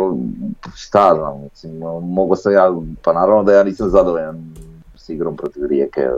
[0.74, 4.54] šta znam, mislim, mogu sam ja, pa naravno da ja nisam zadovoljan
[4.96, 6.08] s igrom protiv Rijeke,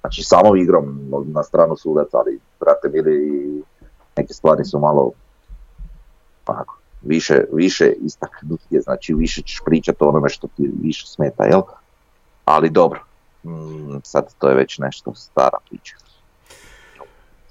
[0.00, 3.62] znači samom igrom na stranu sudaca, ali brate bili
[4.16, 5.10] neke stvari su malo
[6.46, 11.62] onako, više, više istaknutije, znači više ćeš pričati o onome što ti više smeta, jel?
[12.44, 13.00] Ali dobro,
[13.44, 15.96] mm, sad to je već nešto stara priča.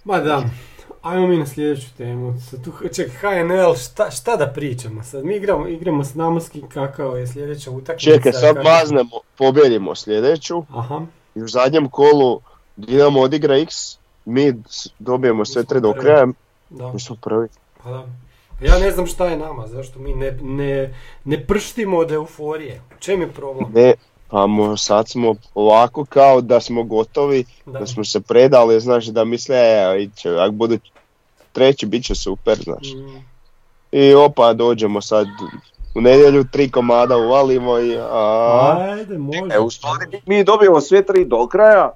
[0.04, 0.44] Ma da,
[1.06, 2.34] ajmo mi na sljedeću temu.
[2.64, 5.04] Tu, ček, HNL, šta, šta da pričamo?
[5.04, 8.12] Sad mi igramo, igramo s Namorski, kakao je sljedeća utakmica.
[8.12, 11.02] Čekaj, sad maznemo, pobjedimo sljedeću Aha,
[11.36, 12.42] i u zadnjem kolu
[12.76, 14.54] Dinamo odigra X, mi
[15.00, 16.28] dobijemo sve tre do kraja,
[16.70, 17.48] da, mi smo prvi.
[17.84, 18.08] pa da.
[18.62, 22.82] Ja ne znam šta je nama, zašto mi ne, ne, ne prštimo od euforije.
[22.98, 23.72] U čem je problem?
[23.74, 23.94] Ne,
[24.28, 27.80] pa mo- sad smo ovako kao da smo gotovi, Da.
[27.80, 30.78] da smo se predali, znaš, da misle, e, iće, ako budu
[31.52, 32.88] treći, bit će super, znaš.
[32.88, 33.24] Mm,
[33.92, 35.28] I opa, dođemo sad
[35.96, 39.40] u nedjelju, tri komada uvalimo i a, Ajde, može.
[39.52, 41.92] E, u stvari mi- dobijemo sve tri do kraja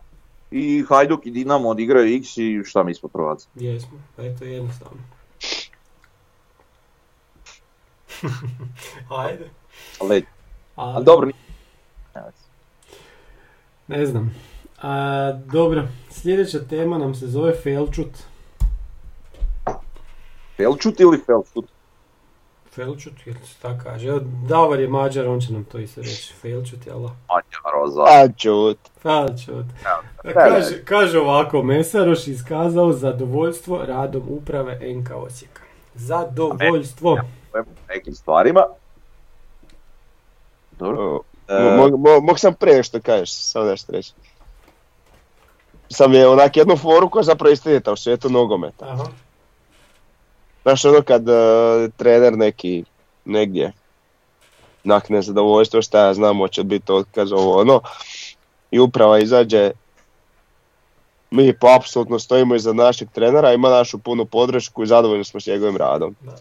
[0.52, 3.48] i Hajduk i Dinamo odigraju X i šta mi smo prvaci.
[3.56, 5.00] Jesmo, eto jednostavno.
[9.18, 9.50] Ajde.
[10.00, 10.26] Ali,
[10.76, 11.30] Ali, ali dobro,
[13.88, 14.36] Ne znam.
[14.82, 18.10] A, dobro, sljedeća tema nam se zove Felčut.
[20.58, 21.66] Felčut ili Felčut?
[22.72, 24.08] Felčut, jer se tako kaže.
[24.08, 26.34] Evo, Davar je mađar, on će nam to isto reći.
[26.34, 27.08] Felčut, jel da?
[27.28, 28.02] Anja Roza.
[28.02, 28.78] a čut.
[29.02, 29.66] Felčut.
[30.24, 35.62] Evo, Kaže, kaže ovako, Mesaroš iskazao zadovoljstvo radom uprave NK Osijeka.
[35.96, 37.18] Zadovoljstvo.
[37.90, 38.64] nekim stvarima.
[40.80, 41.20] Dobro.
[41.50, 44.12] O, E, mo- mo- Mogu sam prije što kažeš, samo nešto reći.
[45.90, 48.86] Sam je onak jednu foru koja zapravo istinita u svijetu nogometa.
[48.86, 49.04] Aha.
[50.64, 51.34] Znaš ono kad e,
[51.98, 52.84] trener neki
[53.26, 53.72] negdje
[54.84, 57.82] nak nezadovoljstvo šta ja znam hoće biti otkaz ovo ono
[58.72, 59.72] i uprava izađe
[61.32, 65.46] mi po apsolutno stojimo iza našeg trenera, ima našu punu podršku i zadovoljni smo s
[65.46, 66.16] njegovim radom.
[66.22, 66.36] Da.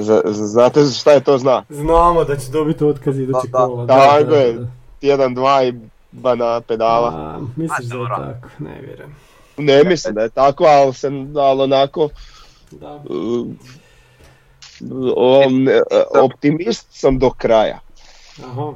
[0.00, 1.64] Z- znate šta je to zna?
[1.68, 3.86] Znamo da će dobiti otkaz idući Da, da, kola.
[3.86, 4.66] tako je.
[5.00, 5.74] Jedan, dva i
[6.12, 7.08] bana pedala.
[7.08, 8.48] A, misliš da je tako?
[8.58, 9.16] Ne vjerujem.
[9.56, 12.08] Ne mislim da je tako, ali se ali onako
[12.70, 13.02] Da.
[13.04, 13.46] uh,
[15.68, 15.80] e,
[16.20, 17.78] optimist sam do kraja.
[18.44, 18.72] Aha.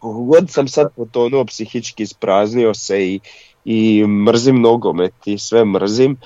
[0.00, 3.20] God sam sad potonuo psihički ispraznio se i,
[3.64, 6.16] i mrzim nogomet i sve mrzim,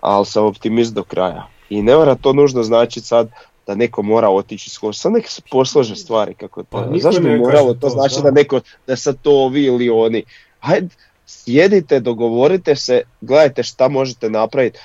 [0.00, 1.46] ali sam optimist do kraja.
[1.70, 3.28] I ne mora to nužno znači sad
[3.70, 4.92] da neko mora otići skoro.
[4.92, 6.90] Sad nek se poslože stvari kako Pa to.
[6.90, 8.22] niko Zašto bi moralo to, znači da.
[8.22, 10.24] da neko, da sad to ovi ili oni.
[10.60, 10.88] Hajde,
[11.26, 14.78] sjedite, dogovorite se, gledajte šta možete napraviti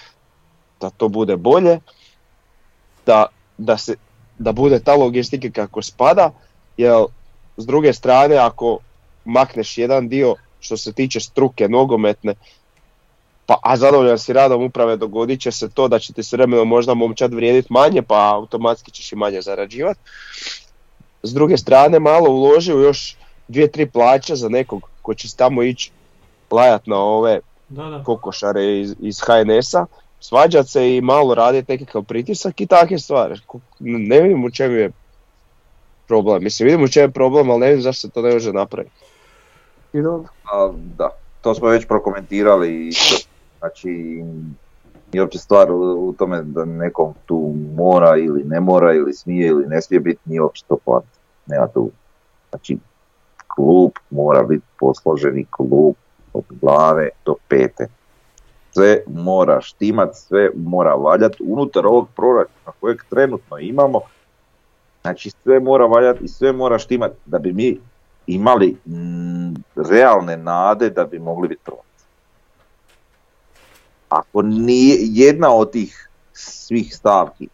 [0.82, 1.80] da to bude bolje,
[3.06, 3.26] da,
[3.58, 3.96] da, se,
[4.38, 6.32] da bude ta logistika kako spada,
[6.78, 7.04] jer
[7.58, 8.78] s druge strane ako
[9.26, 12.36] makneš jedan dio što se tiče struke nogometne,
[13.46, 16.68] pa, a zadovoljan si radom uprave, dogodit će se to da će ti s vremenom
[16.68, 20.00] možda momčad vrijediti manje, pa automatski ćeš i manje zarađivati.
[21.24, 25.64] S druge strane, malo uloži u još dvije, tri plaće za nekog ko će tamo
[25.64, 25.92] ići
[26.52, 28.04] lajat na ove Da, da.
[28.04, 29.86] kokošare iz, iz HNS-a,
[30.20, 33.36] svađat se i malo raditi nekakav pritisak i takve stvari.
[33.80, 34.92] Ne vidim u čemu je
[36.08, 36.44] problem.
[36.44, 38.96] Mislim, vidimo će je problem, ali ne vidim zašto se to ne može napraviti.
[39.94, 40.30] I dobro.
[40.54, 41.10] A, da,
[41.42, 42.88] to smo već prokomentirali.
[42.88, 42.92] i
[43.66, 43.90] Znači,
[45.14, 49.68] nije uopće stvar u, tome da nekom tu mora ili ne mora ili smije ili
[49.68, 51.18] ne smije biti, nije uopće to poanta.
[51.46, 51.92] Nema tu.
[52.50, 52.78] Znači,
[53.56, 55.96] klub mora biti posloženi klub
[56.34, 57.88] od glave do pete.
[58.72, 64.00] Sve mora štimat, sve mora valjati unutar ovog proračuna kojeg trenutno imamo.
[65.02, 67.80] Znači sve mora valjati i sve mora štimat da bi mi
[68.28, 71.85] imali mm, realne nade da bi mogli biti prvaci.
[74.16, 77.48] Ako nije jedna od tih svih stavki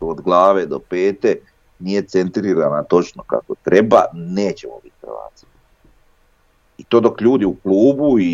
[0.00, 1.36] od glave do pete
[1.78, 5.46] nije centrirana točno kako treba, nećemo biti prvaci.
[6.78, 8.24] I to dok ljudi u klubu i,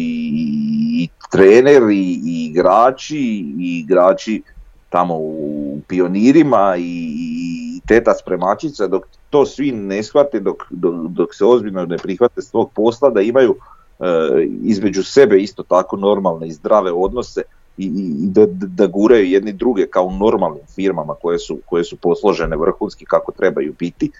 [0.99, 3.18] i trener i, i igrači
[3.59, 4.42] i igrači
[4.88, 11.35] tamo u pionirima i, i teta spremačica, dok to svi ne shvate, dok, dok, dok
[11.35, 13.57] se ozbiljno ne prihvate svog posla, da imaju
[14.01, 14.05] e,
[14.62, 17.42] između sebe isto tako normalne i zdrave odnose
[17.79, 22.57] i, i da, da guraju jedni druge kao normalnim firmama koje su, koje su posložene
[22.57, 24.11] vrhunski kako trebaju biti.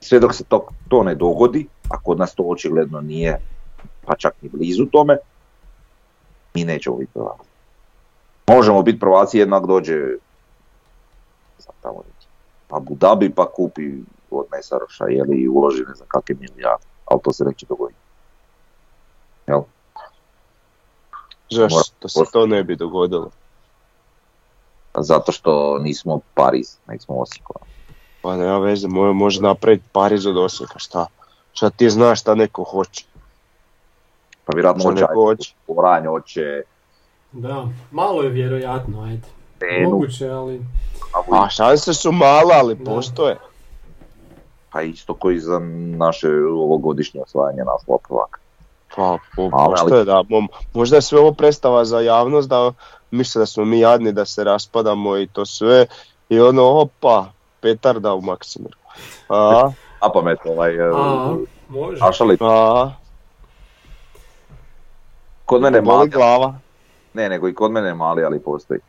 [0.00, 3.38] Sve dok se to, to ne dogodi, a kod nas to očigledno nije
[4.08, 5.16] pa čak ni blizu tome,
[6.54, 7.48] mi nećemo biti prvaci.
[8.46, 9.96] Možemo biti prvaci jednak dođe
[11.58, 12.02] znam tamo
[12.70, 13.82] Abu Dhabi pa kupi
[14.30, 18.00] od Mesaroša jeli, i uloži ne znam kakve milijarde, ali to se neće dogoditi.
[19.46, 19.62] Jel?
[21.50, 23.30] Zašto Mora- to se to ne bi dogodilo?
[24.96, 27.50] Zato što nismo Pariz, nek smo Osijek.
[27.50, 27.66] ono.
[28.22, 31.06] Pa nema veze, mo- može napraviti Pariz od Osijeka, šta?
[31.52, 33.04] Šta ti znaš šta neko hoće?
[34.44, 35.54] Pa vjerojatno hoće hoće?
[35.68, 36.62] Oranj, hoće
[37.32, 39.28] Da, malo je vjerojatno, ajde.
[39.58, 40.60] Tenu, Moguće, ali...
[41.32, 42.84] A šanse su male, ali Da.
[42.84, 43.36] postoje.
[44.72, 45.58] pa isto koji za
[45.96, 48.40] naše ovogodišnje osvajanje naslova prvaka.
[48.98, 50.22] Pa, po, Ali- ali- postoje, da.
[50.22, 52.72] Mo- možda je sve ovo predstava za javnost da
[53.10, 55.86] misle da smo mi jadni, da se raspadamo i to sve.
[56.28, 57.26] I ono, opa,
[57.60, 58.76] petarda u Maksimiru.
[59.28, 61.36] A, A pamet ovaj, e, A,
[61.68, 62.00] može.
[62.40, 62.90] a,
[65.44, 66.54] kod mene mali, glava.
[67.14, 68.80] ne nego i kod mene mali, ali postoji.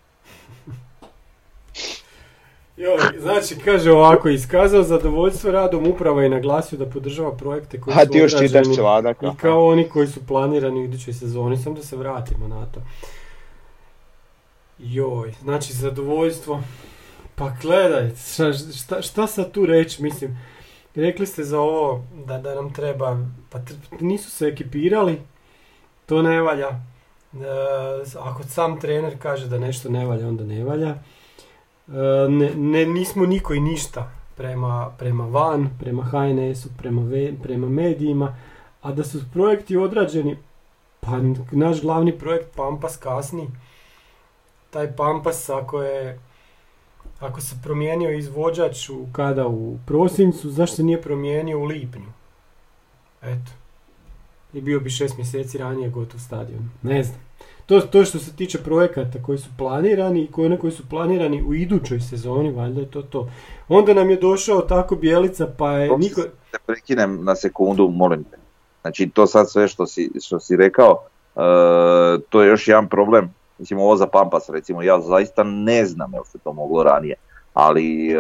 [2.80, 8.06] Joj, znači, kaže ovako, iskazao zadovoljstvo radom uprava i naglasio da podržava projekte koji A
[8.06, 9.18] su ti još čitaš odrađeni članak.
[9.24, 12.82] i kao oni koji su planirani u idućoj sezoni, samo da se vratimo na to.
[14.80, 16.62] Joj, znači zadovoljstvo.
[17.36, 20.40] Pa gledaj, šta, šta, šta sad tu reći, mislim,
[20.96, 23.18] rekli ste za ovo da, da nam treba,
[23.50, 25.22] pa tr- nisu se ekipirali,
[26.06, 26.68] to ne valja.
[26.68, 26.78] E,
[28.20, 30.96] ako sam trener kaže da nešto ne valja, onda ne valja.
[31.90, 37.70] E, ne, ne, nismo niko i ništa prema, prema van, prema HNS-u, prema, ve- prema
[37.70, 38.36] medijima,
[38.82, 40.38] a da su projekti odrađeni,
[41.00, 41.12] pa
[41.52, 43.48] naš glavni projekt Pampas kasni,
[44.70, 46.20] taj Pampas ako je
[47.20, 52.12] ako se promijenio izvođač u, kada u prosincu, zašto se nije promijenio u lipnju?
[53.22, 53.52] Eto.
[54.54, 56.70] I bio bi šest mjeseci ranije gotov stadion.
[56.82, 57.20] Ne znam.
[57.66, 61.54] To, to što se tiče projekata koji su planirani i koji, koji su planirani u
[61.54, 63.30] idućoj sezoni, valjda je to to.
[63.68, 66.22] Onda nam je došao tako Bijelica, pa je niko...
[66.52, 68.38] Da prekinem na sekundu, molim te.
[68.82, 71.00] Znači to sad sve što si, što si rekao,
[71.36, 71.40] e,
[72.30, 73.34] to je još jedan problem.
[73.58, 77.16] Mislim ovo za Pampas recimo, ja zaista ne znam jel se to moglo ranije,
[77.54, 78.16] ali e,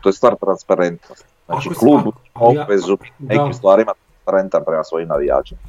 [0.00, 1.26] to je stvar transparentnosti.
[1.46, 2.00] Znači Ako se- klub
[2.34, 3.34] ako- ja- obvezu da.
[3.34, 3.92] nekim stvarima
[4.26, 5.60] transparentan prema svojim navijačima.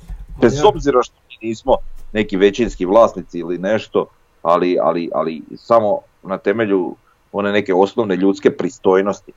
[0.41, 1.75] Bez ja- obzira što mi nismo
[2.13, 4.05] neki većinski vlasnici ili nešto,
[4.41, 6.95] ali, ali, ali samo na temelju
[7.31, 9.31] one neke osnovne ljudske pristojnosti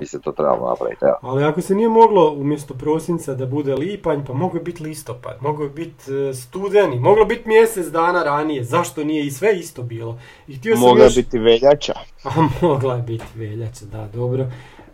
[0.00, 1.04] bi se to trebalo napraviti.
[1.04, 1.16] Evo.
[1.22, 5.36] Ali ako se nije moglo umjesto prosinca da bude lipanj, pa moglo je biti listopad,
[5.40, 9.82] moglo je biti e, studeni, moglo biti mjesec dana ranije, zašto nije i sve isto
[9.82, 10.18] bilo.
[10.48, 11.14] I htio sam Mogla još...
[11.14, 11.94] biti veljača.
[12.28, 14.46] A mogla je biti veljača, da, dobro.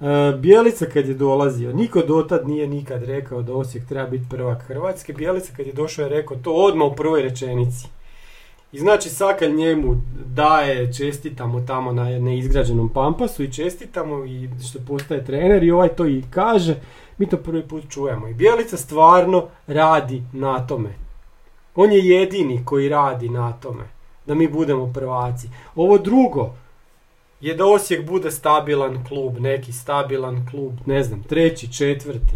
[0.04, 4.62] E, Bijelica kad je dolazio, niko dotad nije nikad rekao da Osijek treba biti prvak
[4.62, 5.12] Hrvatske.
[5.12, 7.86] Bijelica kad je došao je rekao to odmah u prvoj rečenici.
[8.72, 9.96] I znači Sakalj njemu
[10.26, 15.70] daje, čestita mu tamo na neizgrađenom pampasu i čestita mu i što postaje trener i
[15.70, 16.74] ovaj to i kaže.
[17.18, 18.28] Mi to prvi put čujemo.
[18.28, 20.94] I Bijelica stvarno radi na tome.
[21.74, 23.84] On je jedini koji radi na tome.
[24.26, 25.48] Da mi budemo prvaci.
[25.76, 26.54] Ovo drugo,
[27.40, 32.34] je da Osijek bude stabilan klub, neki stabilan klub, ne znam, treći, četvrti.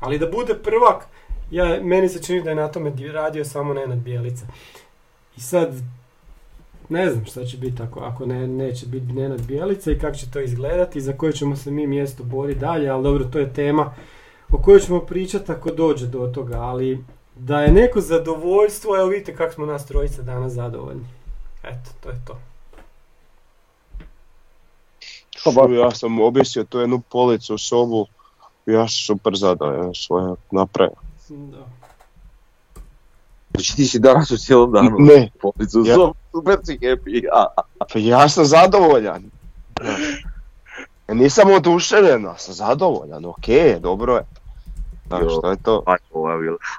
[0.00, 1.06] Ali da bude prvak,
[1.50, 4.46] ja, meni se čini da je na tome di- radio samo Nenad Bijelica.
[5.36, 5.74] I sad,
[6.88, 10.30] ne znam šta će biti ako, ako ne, neće biti Nenad Bijelica i kako će
[10.30, 13.52] to izgledati i za koje ćemo se mi mjesto boriti dalje, ali dobro, to je
[13.52, 13.94] tema
[14.52, 17.04] o kojoj ćemo pričati ako dođe do toga, ali
[17.36, 21.04] da je neko zadovoljstvo, evo vidite kako smo nas trojica danas zadovoljni.
[21.62, 22.38] Eto, to je to.
[25.72, 28.06] Ja sam objesio tu jednu policu u sobu,
[28.66, 30.96] ja sam super zadovoljan svoje napravio.
[31.28, 31.66] Da.
[33.50, 36.12] Znači ti si danas u cijelom danu Ne, policu Ja- ja.
[36.30, 37.26] super si happy.
[37.32, 39.22] A, a, pa ja sam zadovoljan.
[41.08, 44.22] Ja nisam oduševljen, ali sam zadovoljan, okej, dobro je.
[45.06, 45.40] Znaš, Jo.
[45.40, 45.82] to je to.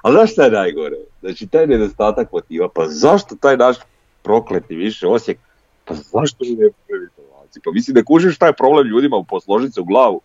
[0.02, 0.96] Ali znaš šta je najgore?
[1.20, 3.76] Znači taj nedostatak motiva, pa zašto taj naš
[4.22, 5.38] prokleti više Osijek,
[5.84, 7.06] pa zašto mi ne pravi
[7.52, 7.60] prvaci?
[7.64, 10.20] Pa mislim da kužiš šta je problem ljudima u posložiti se u glavu.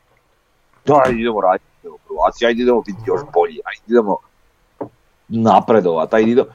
[0.85, 4.17] Daj idemo raditi idemo prvaci, ajde idemo biti još bolji, ajde idemo
[5.27, 6.49] napredovat, ajde idemo.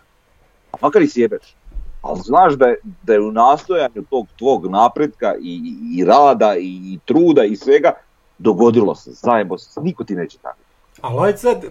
[0.73, 1.55] A makar i sjebeš.
[2.03, 5.61] Ali znaš da je, da je u nastojanju tog tvog napretka i,
[5.97, 7.93] i, rada i, i truda i svega
[8.39, 10.59] dogodilo se, zajebo se, niko ti neće tako.
[11.01, 11.65] Ali ajde sad,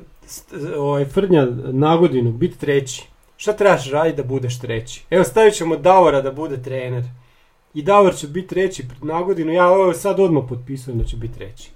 [0.78, 3.08] ovaj, Frnja, na godinu, biti treći.
[3.38, 5.06] Šta trebaš raditi da budeš treći?
[5.10, 7.04] Evo stavit ćemo Davora da bude trener.
[7.74, 11.34] I Davor će biti treći na godinu, ja evo sad odmah potpisujem da će biti
[11.34, 11.72] treći.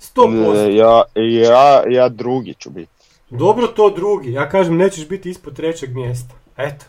[0.00, 0.54] 100%.
[0.54, 2.92] Ne, ja, ja, ja drugi ću biti.
[3.30, 6.34] Dobro to drugi, ja kažem nećeš biti ispod trećeg mjesta.
[6.56, 6.84] Eto.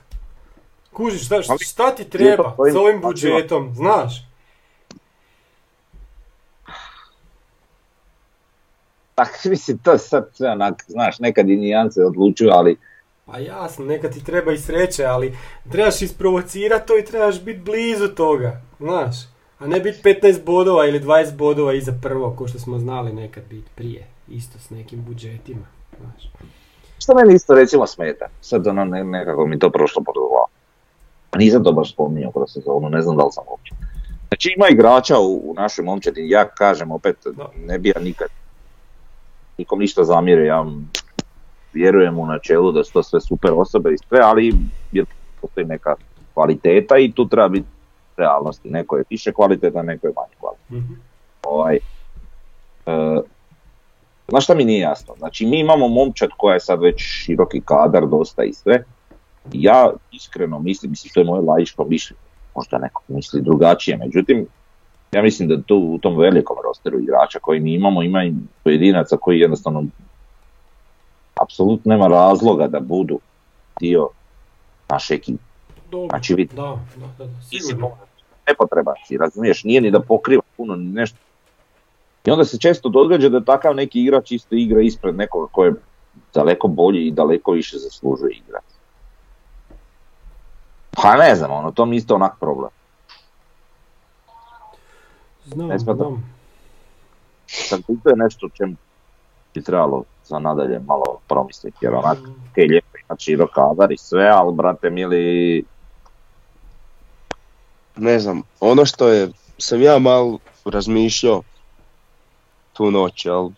[0.93, 4.27] Kužiš, šta, šta ti treba s ovim budžetom, znaš?
[9.15, 12.77] Pa mislim, to sad sve onak, znaš, nekad i nijance odlučuju, ali
[13.25, 15.37] Pa jasno, neka ti treba i sreće, ali
[15.71, 19.15] trebaš isprovocirati to i trebaš biti blizu toga, znaš.
[19.59, 23.43] A ne biti 15 bodova ili 20 bodova iza prvo, ko što smo znali nekad
[23.49, 24.07] biti prije.
[24.27, 25.65] Isto s nekim budžetima,
[25.99, 26.31] znaš.
[26.99, 30.15] što meni isto recimo smeta, sad ono ne, nekako mi to prošlo pod
[31.37, 33.75] nisam to baš spominjao kroz sezonu, ne znam da li sam uopće.
[34.27, 37.49] Znači ima igrača u, u našoj momčadi, ja kažem opet, Da.
[37.65, 38.27] ne bi ja nikad
[39.57, 40.65] nikom ništa zamjerio, ja
[41.73, 44.53] vjerujem u načelu da su to sve super osobe i sve, ali
[44.91, 45.05] jer
[45.41, 45.95] postoji neka
[46.33, 47.67] kvaliteta i tu treba biti
[48.17, 48.69] realnosti.
[48.69, 50.77] Neko je više kvalitetan, neko je manje kvalitetan.
[50.77, 50.93] Mhm.
[51.43, 51.75] ovaj,
[52.85, 53.21] e,
[54.27, 55.13] znaš šta mi nije jasno?
[55.17, 58.83] Znači mi imamo momčad koja je sad već široki kadar, dosta i sve.
[59.51, 62.21] Ja iskreno mislim, mislim to je moje laičko mišljenje,
[62.55, 64.47] možda neko misli drugačije, međutim
[65.11, 69.17] ja mislim da tu u tom velikom rosteru igrača koji mi imamo, ima i pojedinaca
[69.17, 69.85] koji jednostavno
[71.53, 73.19] apsolutno nema razloga da budu
[73.79, 74.09] dio
[74.89, 75.43] naše ekipe.
[75.91, 76.55] Dobro, Znači, vidi.
[76.55, 77.91] da, da, da, sigurno.
[78.47, 81.17] nepotreban si, razumiješ, nije ni da pokriva puno ni nešto.
[82.25, 85.73] I onda se često događa da takav neki igrač isto igra ispred nekoga ko je
[86.33, 88.73] daleko bolji i daleko više zaslužuje igrati.
[90.91, 92.69] Pa ne znam, ono, to mi isto onak problem.
[95.45, 95.97] Znam, Ne znam.
[98.03, 98.77] To je nešto o čem
[99.53, 102.17] bi trebalo za nadalje malo promisliti, jer onak,
[102.55, 105.63] je lijepo imati širok kadar i sve, ali brate mili,
[107.95, 111.41] Ne znam, ono što je, sam ja malo razmišljao
[112.73, 113.49] tu noć, jel,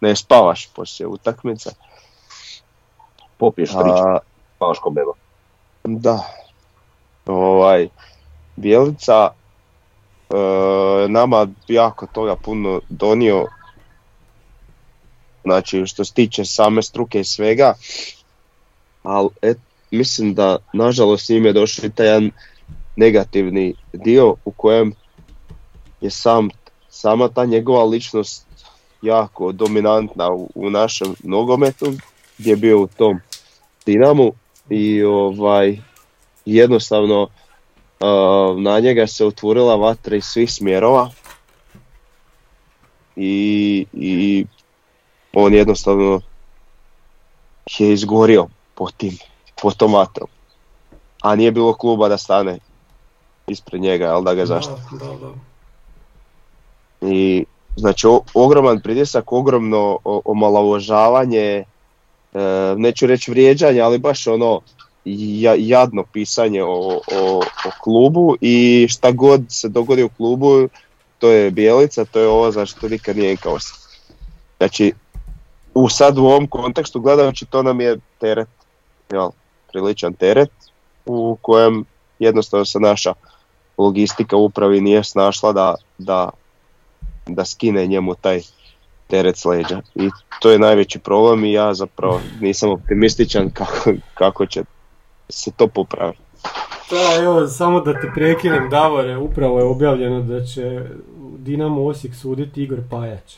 [0.00, 1.70] ne spavaš poslije utakmice.
[3.36, 4.18] popiješ trič, A,
[4.56, 5.12] spavaš ko beba.
[5.84, 6.18] Da.
[7.26, 7.88] Ovaj,
[8.56, 9.30] Bjelica
[10.30, 13.46] e, nama jako toga puno donio.
[15.44, 17.74] Znači što se tiče same struke i svega.
[19.02, 19.28] Ali
[19.90, 22.30] mislim da nažalost njim je došao taj jedan
[22.96, 24.94] negativni dio u kojem
[26.00, 26.48] je sam,
[26.90, 28.46] sama ta njegova ličnost
[29.02, 31.92] jako dominantna u, u našem nogometu
[32.38, 33.20] gdje je bio u tom
[33.86, 34.32] Dinamu
[34.70, 35.78] i ovaj
[36.44, 41.10] jednostavno uh, na njega se otvorila vatra iz svih smjerova
[43.16, 44.46] i, i
[45.34, 46.20] on jednostavno
[47.78, 49.16] je izgorio po tim,
[49.62, 50.28] po tom vatrom.
[51.22, 52.58] A nije bilo kluba da stane
[53.46, 54.80] ispred njega, jel da ga zaštiti.
[55.00, 55.32] Da.
[57.08, 57.44] I
[57.76, 61.64] znači o- ogroman pritisak, ogromno omalovažavanje, e,
[62.76, 64.60] neću reći vrijeđanje, ali baš ono
[65.04, 67.00] ja- jadno pisanje o, o,
[67.38, 70.68] o klubu i šta god se dogodi u klubu,
[71.18, 73.58] to je bijelica, to je ovo za što nikad nije kao
[74.58, 74.92] Znači,
[75.74, 78.48] u sad u ovom kontekstu gledajući to nam je teret,
[79.10, 79.30] jel,
[79.72, 80.50] priličan teret
[81.06, 81.84] u kojem
[82.18, 83.14] jednostavno se naša
[83.78, 86.30] logistika upravi nije snašla da, da,
[87.26, 88.40] da skine njemu taj
[89.06, 89.80] teret s leđa.
[89.94, 90.10] I
[90.40, 94.62] to je najveći problem i ja zapravo nisam optimističan kako, kako će
[95.28, 96.22] se to popraviti.
[96.90, 100.84] Da, evo, samo da te prekinem, Davore, upravo je objavljeno da će
[101.38, 103.34] Dinamo Osijek suditi Igor Pajač.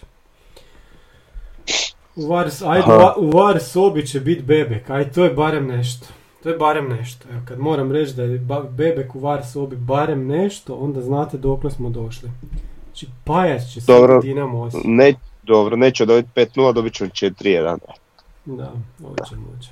[2.16, 2.86] U var, ajde,
[3.16, 6.06] u var sobi će biti Bebek, aj to je barem nešto.
[6.42, 7.26] To je barem nešto.
[7.32, 8.40] Evo, kad moram reći da je
[8.70, 12.30] Bebek u var sobi barem nešto, onda znate dokle smo došli.
[12.84, 14.14] Znači, Pajač će Dobro.
[14.14, 14.84] suditi Dinamo Osijek.
[14.86, 17.78] Ne, dobro, neće dobiti 5-0, dobit ćemo 4-1.
[18.44, 19.70] Da, hoće, hoće.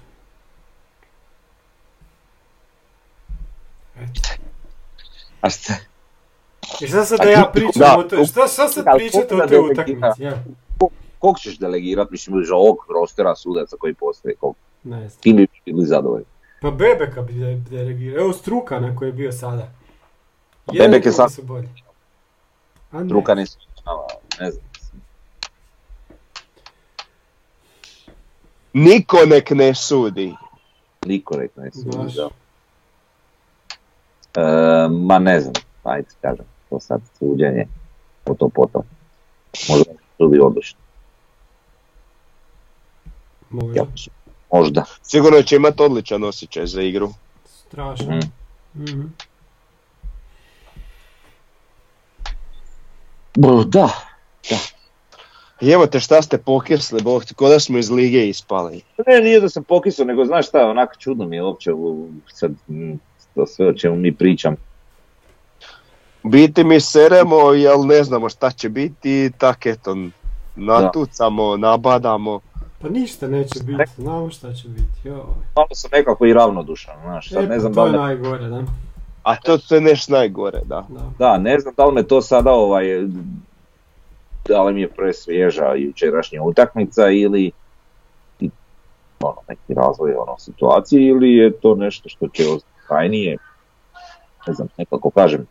[5.40, 5.74] A šta?
[6.80, 9.46] I šta sad A da ja pričam da, o toj, šta, šta sad pričate o
[9.48, 10.22] toj utakmici?
[10.22, 10.44] Ja,
[11.22, 14.54] Kog ćeš delegirat, mislim, iz ovog rostera sudaca koji postoji, kog,
[14.84, 15.20] ne znam.
[15.20, 16.24] kim bi bili zadovoljni?
[16.62, 19.68] Pa Bebeka bi de- delegirao, evo Strukana koji je bio sada.
[20.72, 21.68] Bebek je sad- su bolji.
[22.90, 23.04] A ne.
[23.06, 23.58] Struka nisu,
[24.40, 24.64] ne znam.
[28.74, 30.34] Niko nek ne sudi.
[31.06, 32.28] Niko rekao ne sudi, da.
[34.34, 34.44] E,
[34.88, 35.52] ma ne znam,
[35.82, 37.66] ajde kažem, to sad suđenje,
[38.26, 38.82] o to potom.
[39.68, 40.78] Možda sudi odlično,
[43.52, 43.80] Možda.
[43.80, 43.86] ja,
[44.52, 44.84] možda.
[45.02, 47.10] Sigurno će imati odličan osjećaj za igru.
[47.68, 48.16] Strašno.
[48.16, 48.84] Mhm.
[48.84, 49.06] Mhm.
[53.36, 53.88] Bo, Da,
[55.60, 58.82] I evo te šta ste pokisli, bog ti, da smo iz lige ispali.
[59.06, 61.70] ne, nije da sam pokisao, nego znaš šta, onako čudno mi je uopće
[62.32, 62.92] sad, mm,
[63.34, 64.56] to sve o čemu mi pričam.
[66.22, 69.96] U biti mi seremo, jel ne znamo šta će biti, tak eto,
[70.56, 72.40] natucamo, nabadamo.
[72.82, 75.08] Pa ništa neće biti, znamo šta će biti.
[75.08, 75.16] Joj.
[75.56, 77.98] Malo sam nekako i ravnodušan, znaš, sad E, ne pa znam da to li je
[77.98, 78.62] najgore, da.
[79.22, 80.86] A to, to je nešto najgore, da.
[80.88, 81.10] da.
[81.18, 82.84] Da, ne znam da li me to sada ovaj,
[84.48, 87.50] da li mi je presvježa jučerašnja utakmica ili
[89.20, 93.36] ono, neki razvoj ono, situacije ili je to nešto što će ostati trajnije.
[94.46, 95.46] Ne znam, nekako kažem,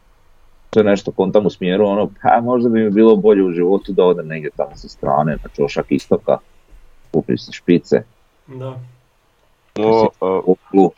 [0.70, 3.92] to je nešto kontam u smjeru ono, pa možda bi mi bilo bolje u životu
[3.92, 6.38] da odem negdje tamo sa strane, na čošak istoka,
[7.12, 8.04] kupim si špice,
[8.48, 8.80] Da.
[9.80, 10.92] O, o, kuplu,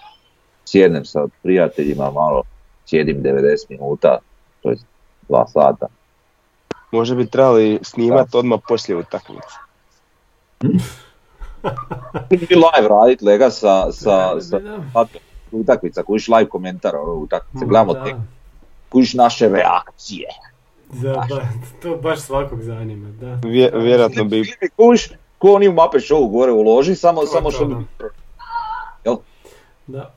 [0.65, 2.43] sjednem sa prijateljima malo,
[2.85, 4.17] sjedim 90 minuta,
[4.61, 4.77] to je
[5.29, 5.87] dva sata.
[6.91, 9.55] možda bi trebali snimati odmah poslije utakmice.
[12.29, 14.59] bi live radit lega sa, sa, sa
[15.51, 18.03] utakmica, kužiš live komentar ono, utakmice, Ma, gledamo da.
[18.03, 18.15] tek,
[18.89, 20.27] kužiš naše reakcije.
[20.93, 21.41] Da, ba,
[21.81, 23.39] to baš svakog zanima, da.
[23.43, 24.43] Vje- vjerojatno bi,
[25.43, 27.83] ko oni u Mape Show gore uloži, samo, To, samo to, što.
[29.05, 29.15] Jel?
[29.87, 30.13] Da.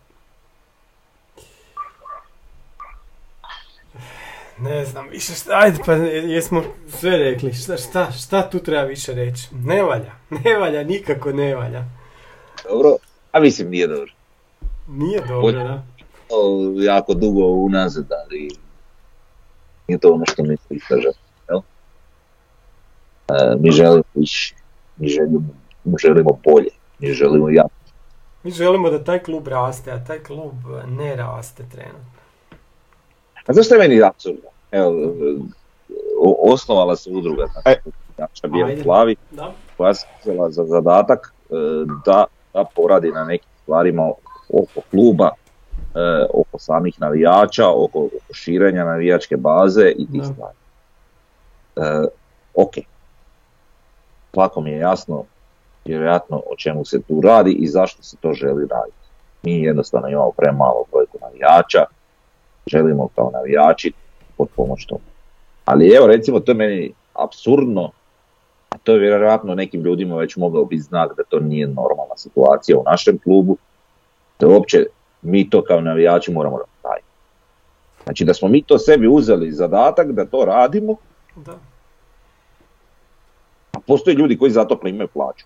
[4.58, 9.14] Ne znam više šta, ajde pa jesmo sve rekli, šta, šta, šta tu treba više
[9.14, 9.48] reći?
[9.52, 11.84] Ne valja, ne valja, nikako ne valja.
[12.68, 12.96] Dobro,
[13.32, 14.12] a mislim nije dobro.
[14.88, 15.82] Nije dobro, da.
[16.30, 18.50] O, jako dugo unazad, ali
[19.88, 21.08] nije to ono što mi se istraže.
[21.48, 21.60] Jel?
[23.28, 24.54] E, mi želimo više,
[24.96, 25.48] mi želimo,
[25.84, 27.64] mi želimo bolje, mi želimo ja.
[28.42, 30.54] Mi želimo da taj klub raste, a taj klub
[30.98, 32.16] ne raste trenutno.
[33.46, 34.48] A zašto je meni apsurdno?
[34.70, 35.36] Evo, e,
[36.52, 37.46] osnovala se udruga,
[38.16, 39.16] znači, bijeli plavi,
[39.76, 41.54] koja se uzela za zadatak e,
[42.04, 42.24] da,
[42.54, 44.10] da poradi na nekim stvarima
[44.48, 45.30] oko kluba,
[45.94, 50.56] e, oko samih navijača, oko, oko širenja navijačke baze i tih stvari.
[51.76, 52.06] E,
[52.54, 52.74] ok.
[54.36, 55.24] Svako mi je jasno
[55.84, 59.06] vjerojatno o čemu se tu radi i zašto se to želi raditi.
[59.42, 61.84] Mi jednostavno imamo premalo brojku navijača,
[62.66, 63.92] želimo kao navijači
[64.36, 65.00] pod pomoć tomu.
[65.64, 67.90] Ali evo recimo to je meni absurdno
[68.68, 72.78] a to je vjerojatno nekim ljudima već mogao biti znak da to nije normalna situacija
[72.78, 73.56] u našem klubu,
[74.40, 74.86] da uopće
[75.22, 77.08] mi to kao navijači moramo raditi.
[78.04, 80.96] Znači da smo mi to sebi uzeli zadatak da to radimo,
[81.36, 81.52] Da,
[83.86, 85.44] postoje ljudi koji za to primaju plaću.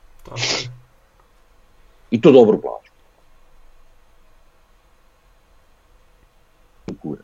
[2.11, 2.91] I to dobru plaću.
[7.03, 7.23] Kure.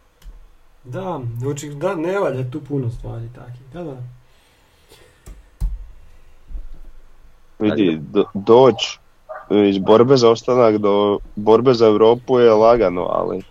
[0.84, 3.96] Da, znači, da, ne valja tu puno stvari takih, da, da.
[7.58, 8.98] vidi, do, doć
[9.68, 13.42] iz borbe za ostanak do borbe za Europu je lagano, ali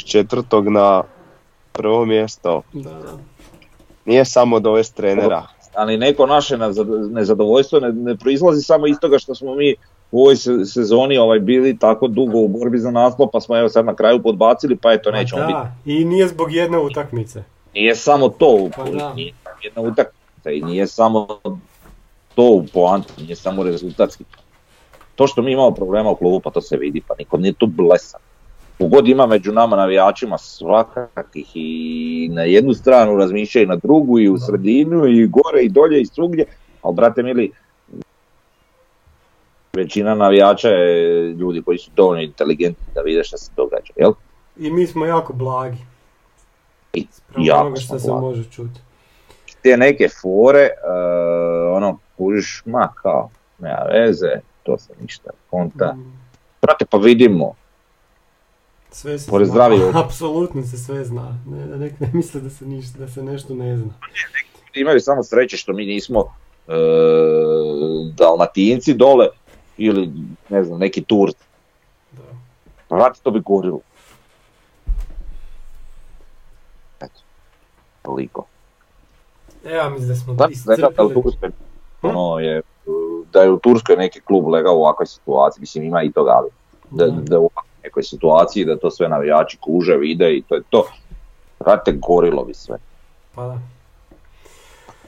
[0.00, 1.02] s četvrtog na
[1.72, 3.18] prvo mjesto Da, da.
[4.04, 5.46] nije samo dovest trenera.
[5.76, 6.58] Ali neko naše
[7.10, 9.74] nezadovoljstvo ne, ne proizlazi samo iz toga što smo mi
[10.10, 13.68] u ovoj se- sezoni ovaj bili tako dugo u borbi za naslov, pa smo evo
[13.68, 15.52] sad na kraju podbacili, pa eto Pa nećemo biti.
[15.54, 17.42] da, i nije zbog jedne utakmice.
[17.74, 19.14] Nije samo to Pa da.
[19.14, 21.26] nije jedna utakmica i nije samo
[22.34, 24.24] to u poanti, nije samo rezultatski.
[25.14, 27.66] To što mi imamo problema u klubu, pa to se vidi, pa nikom nije tu
[27.66, 28.20] blesan.
[28.78, 34.38] God ima među nama navijačima svakakih i na jednu stranu razmišljaju na drugu i u
[34.38, 36.44] sredinu i gore i dolje i svugdje,
[36.82, 37.52] ali brate mili,
[39.72, 44.12] većina navijača je ljudi koji su dovoljno inteligentni da vide što se događa, jel?
[44.56, 45.78] I mi smo jako blagi.
[46.92, 47.06] I
[47.38, 48.80] jako onoga što se može čuti.
[49.62, 50.70] Te neke fore, e,
[51.72, 55.92] ono, kužiš, ma kao, nema veze, to se ništa konta.
[55.92, 56.18] Mm,
[56.62, 57.54] Brate, pa vidimo,
[58.94, 59.68] Sve se Pored zna.
[60.04, 61.38] Apsolutno se sve zna.
[61.46, 63.94] Ne, da nek ne misle da se, ništa, da se nešto ne zna.
[64.74, 66.24] imaju samo sreće što mi nismo
[66.68, 66.72] e,
[68.14, 69.26] dalmatinci dole
[69.76, 70.10] ili
[70.48, 71.44] ne znam neki Turci.
[72.12, 72.96] Da.
[72.96, 73.80] Vrati to bi gorilo.
[77.00, 77.20] Eto,
[78.02, 78.46] toliko.
[79.64, 81.22] E, ja mislim da smo Znam da je da u iscrpili.
[81.22, 81.50] Turskoj,
[82.02, 82.62] ono je,
[83.32, 86.50] da je u Turskoj neki klub legao u ovakvoj situaciji, mislim ima i toga, ali
[86.90, 87.20] da, Da.
[87.20, 90.86] da u ovakvoj nekoj situaciji, da to sve navijači kuže, vide i to je to.
[91.60, 92.78] Vrate, gorilo bi sve.
[93.34, 93.58] Pa da.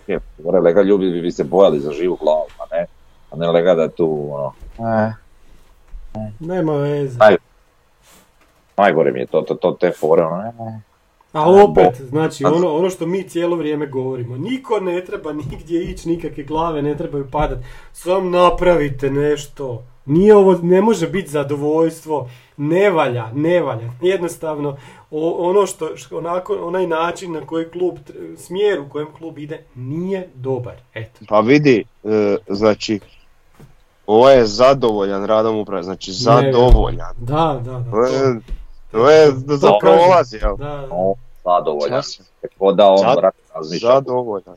[0.06, 2.86] Je, gore lega ljudi bi, bi se bojali za živu glavu, a ne,
[3.30, 5.12] a ne lega da tu, ono, eh,
[6.40, 7.18] Nema veze.
[7.20, 7.36] Aj.
[8.76, 10.80] najgore mi je to, to, to te fore, ono, eh,
[11.32, 15.32] Ali opet, Bo- znači A- ono, ono što mi cijelo vrijeme govorimo, niko ne treba
[15.32, 17.58] nigdje ići, nikakve glave ne trebaju padat,
[17.92, 19.82] sam napravite nešto.
[20.04, 23.90] Nije ovo, ne može biti zadovoljstvo, ne valja, ne valja.
[24.02, 24.76] Jednostavno,
[25.10, 27.98] o- ono što, što- onako, onaj način na koji klub,
[28.36, 30.74] smjer u kojem klub ide, nije dobar.
[30.94, 31.20] Eto.
[31.28, 33.00] Pa vidi, e, znači,
[34.06, 37.14] ovo je zadovoljan radom uprave, znači zadovoljan.
[37.18, 37.90] Da, da, da.
[37.90, 38.40] To je,
[38.90, 39.98] to je za To kažem.
[39.98, 40.56] prolaz, jel?
[40.56, 40.80] Da, da.
[40.82, 42.02] no, zadovoljan.
[42.42, 44.56] Tako da on Zad- razmišlja, Zadovoljan.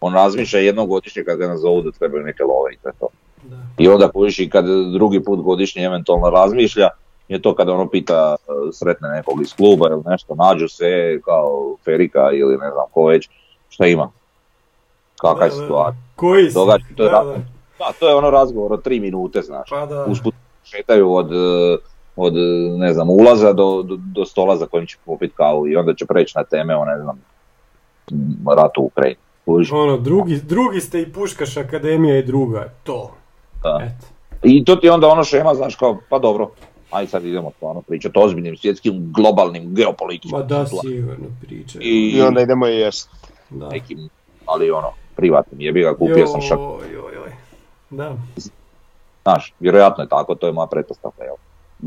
[0.00, 3.06] on razmišlja jednom godišnje kad ga nazovu da trebaju neke love i to je to.
[3.44, 3.56] Da.
[3.78, 6.88] I onda kužiš i kad drugi put godišnje eventualno razmišlja,
[7.28, 11.76] je to kada ono pita e, sretne nekog iz kluba ili nešto, nađu se kao
[11.84, 13.28] Ferika ili ne znam ko već,
[13.68, 14.10] šta ima,
[15.20, 16.02] kakva je situacija.
[16.16, 16.54] Koji si?
[16.54, 17.34] Događa, to je Da, da.
[17.78, 19.70] Da, to je ono razgovor od tri minute, znaš.
[19.70, 20.04] Pa da.
[20.04, 20.34] Usput
[20.64, 21.76] šetaju od, e,
[22.16, 22.40] od e,
[22.78, 26.06] ne znam, ulaza do, do, do stola za kojim će popit kavu i onda će
[26.06, 27.20] preći na teme o ne znam,
[28.56, 29.20] ratu u Ukrajini.
[29.72, 33.10] Ono, drugi, drugi ste i Puškaš Akademija i druga, to.
[33.64, 33.90] Da.
[34.42, 36.50] I to ti je onda ono šema, znaš, kao, pa dobro,
[36.90, 41.78] aj sad idemo stvarno pričati o ozbiljnim svjetskim, globalnim, geopolitičkim Ma da, sigurno priča.
[41.82, 43.10] I, I onda idemo i jest.
[43.50, 43.68] Da.
[43.68, 44.08] nekim,
[44.46, 47.32] ali ono, privatnim, jebi ga, kupio sam šak, Joj, joj, joj.
[47.90, 48.16] Da.
[49.22, 51.34] znaš, vjerojatno je tako, to je moja pretpostavka, jel?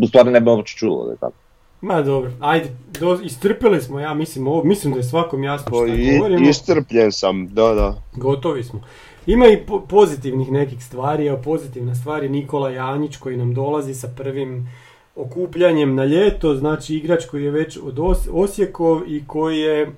[0.01, 1.33] U stvari ne bi uopće čulo da je tako.
[1.81, 2.69] Ma dobro, ajde,
[2.99, 6.49] do, istrpili smo, ja mislim, ovo, mislim da je svakom jasno To šta i, govorimo.
[6.49, 7.95] istrpljen sam, da, da.
[8.15, 8.81] Gotovi smo.
[9.27, 13.93] Ima i po- pozitivnih nekih stvari, a pozitivna stvar je Nikola Janjić koji nam dolazi
[13.93, 14.69] sa prvim
[15.15, 19.91] okupljanjem na ljeto, znači igrač koji je već od Os- Osijekov i koji je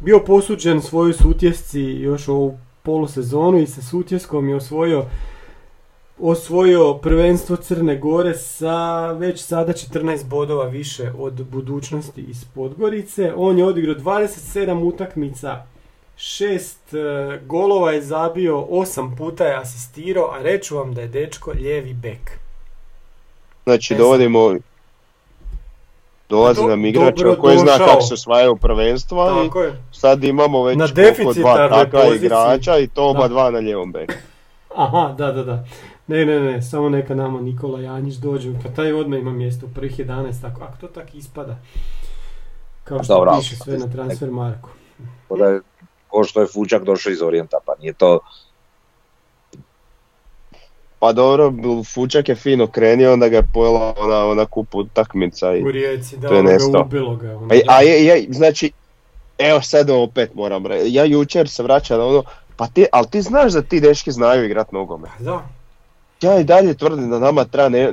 [0.00, 5.04] bio posuđen svojoj sutjesci još ovu polusezonu i sa sutjeskom je osvojio
[6.18, 13.32] osvojio prvenstvo Crne Gore sa već sada 14 bodova više od budućnosti iz Podgorice.
[13.36, 15.64] On je odigrao 27 utakmica,
[16.20, 16.98] šest e,
[17.40, 22.30] golova je zabio, osam puta je asistirao, a reću vam da je dečko lijevi bek.
[23.64, 24.54] Znači E dovodimo
[26.28, 29.82] dolazi Do- nam igrač dobro koji zna kako se osvajaju prvenstva i je.
[29.92, 33.28] sad imamo već Na koliko, dva takva igrača i to oba Da.
[33.28, 34.12] dva na lijevom beku.
[34.76, 35.64] Aha, da, da, da.
[36.06, 39.74] Ne, ne, ne, samo neka nama Nikola Janjić dođe, pa taj odmah ima mjesto u
[39.74, 41.56] prvih 11, tako, ako to tako ispada.
[42.84, 44.68] Kao što Dobro, piše sve na transfer marku.
[45.28, 45.60] Ko da je,
[46.10, 48.20] ko što je Fučak došao iz Orijenta, pa nije to,
[51.00, 51.52] Pa dobro,
[51.94, 56.16] Fučak je fino krenio, onda ga je pojela ona, ona kup utakmica i U Rijeci,
[56.16, 56.80] da, To je ono ga nestao.
[56.80, 57.36] ubilo ga.
[57.36, 58.72] ono, A, a je, je, znači,
[59.38, 62.22] evo sad opet moram reći, ja jučer se vraćam na ono,
[62.56, 65.10] pa ti, ali ti znaš da ti dečki znaju igrat nogomet.
[65.18, 65.48] Pa Da,
[66.20, 67.92] Ja i dalje tvrdim da nama treba ne,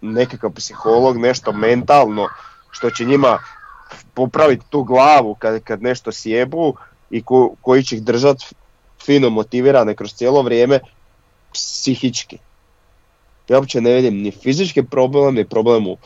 [0.00, 2.28] nekakav psiholog, nešto mentalno,
[2.70, 3.38] što će njima
[4.14, 6.74] popraviti tu glavu kad, kad nešto sjebu
[7.10, 8.46] i ko- koji će ih držati
[9.04, 10.80] fino motivirane kroz cijelo vrijeme
[11.52, 12.38] psihički.
[13.48, 15.96] Ja uopće ne vidim ni fizički problem, ni problem u,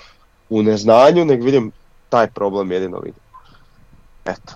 [0.49, 1.73] u neznanju, nego vidim
[2.09, 3.23] taj problem jedino vidim.
[4.25, 4.53] Eto.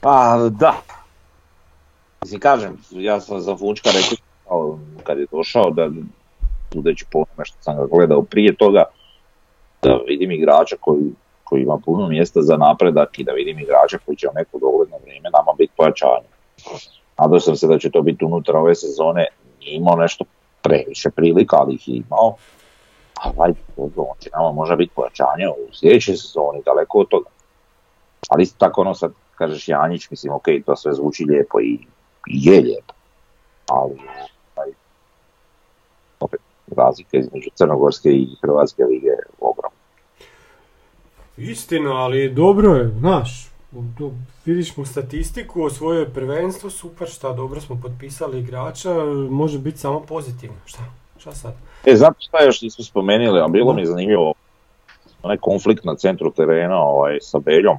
[0.00, 0.82] pa da.
[2.22, 4.16] Mislim, kažem, ja sam za Fučka rekao
[4.48, 5.90] kao, kad je došao da
[6.72, 8.84] sudeći po onome što sam ga gledao prije toga,
[9.82, 11.12] da vidim igrača koji,
[11.52, 14.96] koji ima puno mjesta za napredak i da vidim igrača koji će u neko dogledno
[15.04, 16.28] vrijeme nama biti pojačanje.
[17.18, 19.26] Nadao sam se da će to biti unutar ove sezone,
[19.60, 20.24] nije imao nešto
[20.62, 22.34] previše prilika, ali ih je imao.
[23.36, 23.54] Ali
[23.96, 27.30] on će nama može biti pojačanje u sljedećoj sezoni, daleko od toga.
[28.28, 31.78] Ali isto tako ono sad kažeš Janjić, mislim ok, to sve zvuči lijepo i,
[32.26, 32.94] je lijepo.
[33.68, 33.98] Ali
[34.54, 34.68] taj,
[36.20, 36.40] opet,
[36.76, 39.18] razlika između Crnogorske i Hrvatske lige je.
[41.50, 44.10] Istina, ali dobro je, znaš, do-
[44.44, 48.94] vidiš mu statistiku, osvojio je prvenstvo, super, šta, dobro smo potpisali igrača,
[49.30, 50.82] može biti samo pozitivno, šta,
[51.18, 51.54] šta sad?
[51.86, 54.34] E, znate šta još nismo spomenuli, a bilo mi je zanimljivo
[55.22, 57.76] onaj konflikt na centru terena ovaj, sa Beljom,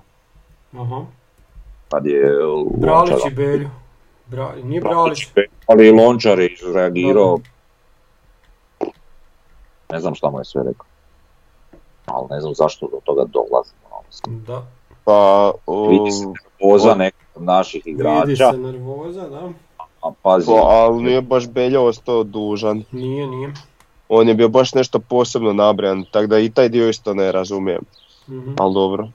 [0.78, 1.06] Aha,
[1.90, 2.32] kad je
[2.78, 3.70] Bralić i Belju.
[4.28, 5.28] Bra, nije Bralić,
[5.68, 7.40] ali Lončar je reagirao,
[9.92, 10.86] ne znam šta mu je sve rekao,
[12.14, 13.74] ali ne znam zašto do toga dolazi.
[13.92, 14.66] ono, da,
[15.04, 19.50] Pa, o, Vidi se nervoza nekog od naših vidi igrača, se nervoza, da,
[20.02, 22.84] a pazi, pa, ali nije baš Beljo ostao dužan.
[22.92, 23.54] nije, nije.
[24.10, 27.82] On je bio baš nešto posebno nabrijan, tako da i taj dio isto ne razumijem.
[28.30, 28.52] Mhm.
[28.58, 29.08] Ali dobro.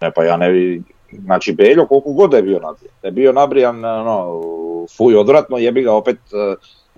[0.00, 3.32] ne pa ja ne vidim, znači Beljo koliko god je bio nabrijan, da je bio
[3.32, 4.42] nabrijan, ono,
[4.96, 6.54] fuj odvratno, jebi ga opet, eh,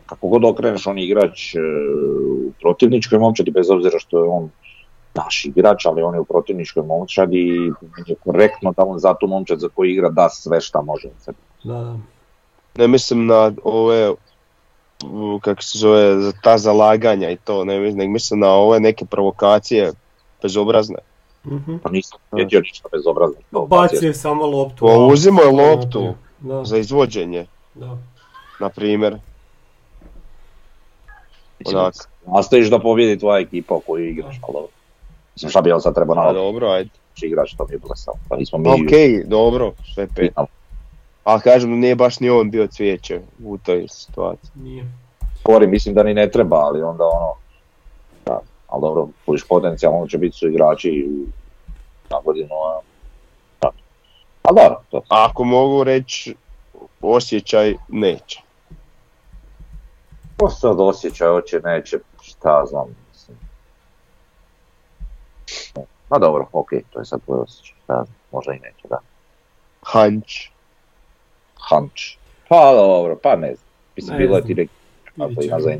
[0.07, 1.59] kako god okreneš on je igrač eh,
[2.48, 4.51] u protivničkoj momčadi, bez obzira što je on
[5.25, 7.73] naš igrač, ali on je u protivničkoj momčadi i
[8.07, 11.09] je korektno da on za tu momčad za koju igra da sve šta može.
[11.09, 11.39] od sebe.
[11.64, 11.97] Da, da.
[12.77, 14.14] Ne mislim na ove,
[15.41, 19.05] kako se zove, za ta zalaganja i to, ne mislim, nego mislim na ove neke
[19.05, 19.93] provokacije
[20.43, 20.99] bezobrazne.
[21.47, 21.77] Mhm.
[21.83, 23.66] Pa nisam vidio ništa bezobrazno.
[23.66, 24.87] Bacio je samo loptu.
[24.87, 27.99] Pa uzimo je loptu Da, za izvođenje, da.
[28.61, 29.18] na primjer.
[31.66, 31.95] Onak.
[32.27, 34.66] Nastojiš da pobjedi tvoja ekipa u koju igraš, ali.
[35.41, 36.91] Mislim šta bi on sad trebao A naći dobro, ajde.
[37.22, 38.14] igrač, to mi je blesao.
[38.28, 38.68] Pa nismo mi...
[38.68, 40.16] Ok, dobro, sve pet.
[40.16, 40.47] Pitamo.
[41.24, 44.51] A kažem, nije baš ni on bio cvijeće u toj situaciji.
[44.55, 44.84] Nije.
[45.43, 47.34] Kori, mislim da ni ne treba, ali onda ono...
[48.26, 51.09] Da, ali dobro, kojiš potencijalno će biti su igrači
[52.11, 52.80] na godinu, a...
[53.61, 53.70] Da.
[54.43, 55.03] Ali dobro, to.
[55.09, 56.34] Ako mogu reći
[57.01, 58.41] osjećaj, neće.
[60.36, 62.97] Ko sad osjeća, hoće, neće, šta znam,
[66.11, 68.98] Ma dobro, ok, to je sad tvoj osjećaj, šta znam, možda i neće, da.
[69.82, 70.48] Hanč.
[71.59, 72.16] Hanč.
[72.48, 73.68] Pa dobro, pa ne znam.
[73.96, 74.68] Mislim, bilo je ti
[75.18, 75.70] ako ima za,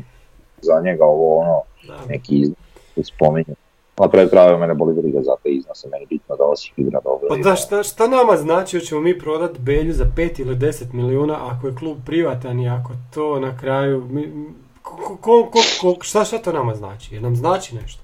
[0.61, 2.05] za njega ovo ono, Da.
[2.09, 2.57] neki iznos
[2.95, 3.55] koji spominje.
[3.99, 7.27] Na kraju krajeva mene boli briga za te iznose, meni bitno da Osijek igra dobro.
[7.29, 11.37] Pa da, šta, šta nama znači hoćemo mi prodat Belju za 5 ili 10 milijuna
[11.51, 14.07] ako je klub privatan i ako to na kraju...
[14.09, 14.51] Mi,
[14.81, 17.15] ko, ko, ko, ko- šta, šta to nama znači?
[17.15, 18.01] Jer nam znači nešto.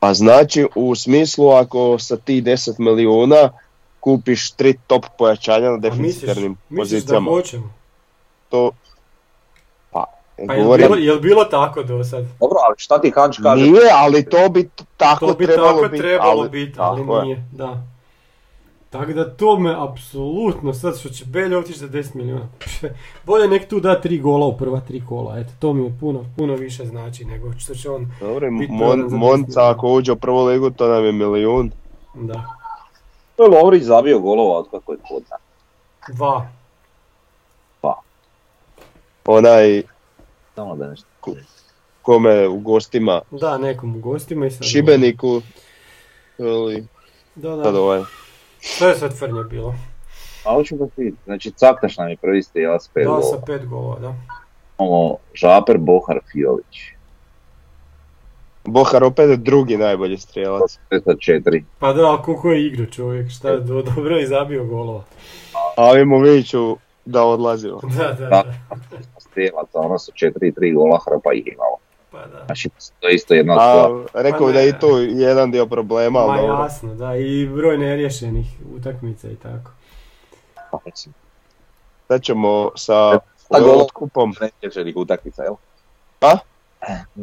[0.00, 3.50] Pa znači u smislu ako sa ti 10 milijuna
[4.00, 7.30] kupiš tri top pojačanja na A misliš, defensivnim misliš da pozicijama.
[7.30, 7.72] hoćemo?
[8.48, 8.70] To,
[9.90, 10.04] pa,
[10.46, 12.24] Pa jel govorim, bilo, jel bilo tako do sad?
[12.40, 13.64] Dobro, ali šta ti Hanč kaže?
[13.64, 16.02] nije, ali to bi tako To bi trebalo tako biti.
[16.02, 17.22] trebalo ali, biti, ali je.
[17.22, 17.82] nije, da.
[18.90, 22.48] Tako da to me apsolutno, sad što će Belje otići za 10 milijuna.
[23.26, 26.24] Bolje nek tu da tri gola u prva tri kola, eto, to mi je puno,
[26.36, 29.70] puno više znači nego što će on, Dobro, i Biti Mon- prodan za 10 Monca
[29.70, 31.70] ako uđe u prvu ligu to nam je milijun.
[32.14, 32.44] da,
[33.36, 35.40] To je Lovrić zabio golova od kako je kod nas.
[36.08, 36.46] dva.
[39.26, 39.82] Onaj
[40.54, 41.06] Samo da nešto.
[42.02, 44.62] kome u gostima Da, nekom u gostima i sad...
[44.62, 45.42] Šibeniku
[46.38, 46.86] ili
[47.34, 47.80] Da, sad da.
[47.80, 48.02] ovaj.
[48.60, 49.74] Što je sad Frnje bilo?
[50.44, 53.42] A hoću da ti, znači Caktaš nam je prvi strijelac pet Da, sa golova.
[53.46, 54.14] pet golova, da.
[54.78, 56.78] Imamo Žaper, Bohar, Fiolić.
[58.64, 60.78] Bohar opet drugi najbolji strijelac.
[60.88, 61.64] Sve sa četiri.
[61.78, 65.04] Pa da, a koliko je igrao čovjek, šta je do, dobro je zabio golova.
[65.76, 67.80] A Imoviću da odlazimo.
[67.98, 68.28] Da, da, Da.
[68.28, 68.54] da.
[69.20, 71.76] Strijelaca, ono su četiri i tri gola, hrpa ih imalo.
[72.10, 72.44] Pa da.
[72.44, 72.68] Znači,
[73.00, 74.22] to je isto jedna A stvar.
[74.24, 76.62] rekao Pa bi da je i tu jedan dio problema, Ma dobro.
[76.62, 78.46] jasno, da, i broj neriješenih
[78.76, 79.70] utakmica i tako.
[80.70, 80.78] Pa,
[82.08, 83.18] Sad ćemo sa
[83.76, 84.34] otkupom.
[84.40, 85.54] Neriješenih utakmica, jel?
[86.20, 86.36] A?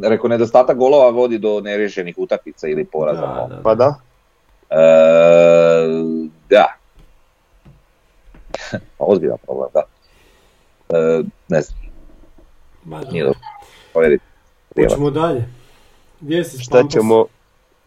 [0.02, 3.20] Rekao, nedostatak golova vodi do neriješenih utakmica ili poraza.
[3.20, 3.94] Da, da, Pa da.
[4.70, 4.78] E,
[6.50, 6.74] da.
[8.98, 9.82] Pa Ozbiljan problem, da.
[10.98, 11.78] E, ne znam,
[12.84, 13.10] Ma da.
[13.10, 13.38] nije dobro.
[14.78, 14.94] Povjeriti.
[14.94, 15.44] Hoćemo dalje.
[16.20, 16.92] Gdje si s Šta Pampas?
[16.92, 17.24] ćemo,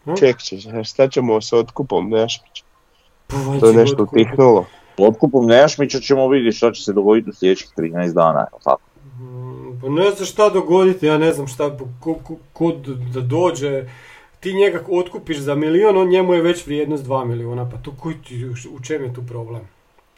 [0.04, 0.14] Hm?
[0.14, 2.64] ček, ček, šta ćemo sa otkupom Nešmić?
[3.26, 4.66] Pa, To je nešto utihnulo.
[4.98, 8.38] Otkupom Nejašmića ćemo vidjeti što će se dogoditi u sljedećih 13 dana.
[8.40, 8.80] jel tako?
[9.18, 11.70] Mm, Pa ne znam šta dogoditi, ja ne znam šta,
[12.00, 12.72] ko, ko, ko
[13.14, 13.84] da dođe,
[14.40, 18.14] ti njega otkupiš za milion, on njemu je već vrijednost 2 miliona, pa tu koji
[18.18, 19.62] ti, u- u čem je tu problem?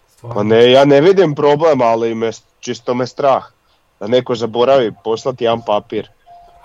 [0.08, 0.34] Stvarno.
[0.34, 3.44] Pa ne, ja ne vidim problem, ali me, čisto me strah.
[4.00, 6.08] Da neko zaboravi poslati jedan papir.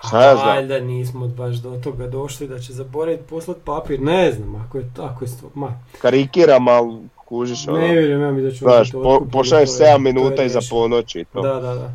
[0.00, 0.48] Šta ja znam?
[0.48, 4.90] Valjda nismo baš do toga došli da će zaboraviti poslat papir, ne znam, ako je
[4.96, 7.78] tako je ma, Karikiram, ali kužiš ono.
[7.78, 10.42] ne vjerujem ja mi da ću Znaš, po, pošalješ to je- 7 to je minuta
[10.42, 11.40] iza ponoći i to.
[11.42, 11.90] Da, da, da.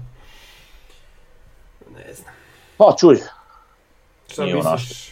[1.98, 2.34] Ne znam.
[2.78, 3.18] Pa čuj,
[4.28, 5.10] Šta Nije misliš?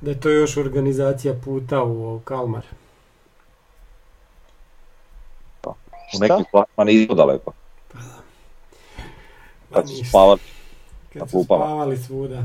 [0.00, 2.62] Da je to još organizacija puta u Kalmar.
[5.64, 5.70] u
[6.08, 6.20] Šta?
[6.20, 7.52] nekim stvarima nismo daleko.
[7.94, 8.00] Ma
[9.72, 10.18] Kad su ništa.
[11.14, 11.64] Na Kad su klupama.
[11.64, 12.42] spavali svuda.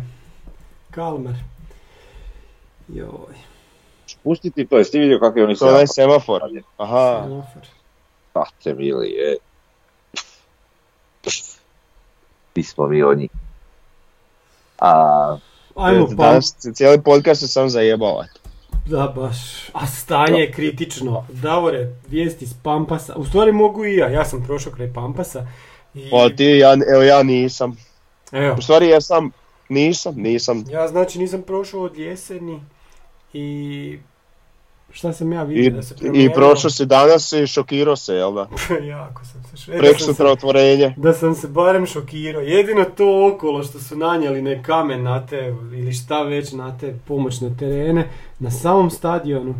[0.91, 1.33] Kalmar.
[2.87, 3.35] Joj,
[4.23, 6.41] Pustiti to, jesi ti vidio kakvi oni To je onaj semafor?
[6.41, 6.63] semafor.
[6.77, 7.21] Aha.
[7.23, 7.61] semafor.
[8.63, 9.37] Te mili, je.
[12.53, 13.29] Ti smo mi od njih.
[14.79, 15.37] A,
[15.75, 18.27] Ajmo pa, Danas cijeli podcast se sam zajebavat.
[18.85, 19.37] da baš,
[19.69, 21.25] a stanje je kritično.
[21.29, 25.47] Davore, vijesti s Pampasa, u stvari mogu i ja, ja sam prošao kraj Pampasa.
[25.93, 27.77] I, Pa ti, ja, evo ja nisam.
[28.33, 29.31] Evo, U stvari ja sam,
[29.69, 30.63] nisam, nisam.
[30.69, 32.61] ja znači nisam prošao od jeseni
[33.33, 33.99] i
[34.91, 38.33] šta sam ja I, vidio da se i prošao si danas i šokirao se, jel
[38.33, 38.47] da?
[38.97, 40.93] jako sam se šo- da Prek otvorenje.
[40.97, 42.41] Da sam se barem šokirao.
[42.41, 46.95] Jedino to okolo što su nanijeli ne kamen na te ili šta već na te
[47.07, 48.09] pomoćne terene
[48.39, 49.55] na samom stadionu.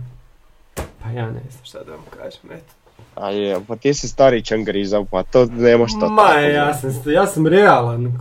[0.76, 2.74] Pa ja ne znam šta da vam kažem, eto.
[3.16, 6.74] A je, pa ti si stari čangrizam, pa to ne može to Ma tako ja
[6.74, 8.18] sam, ja sam realan.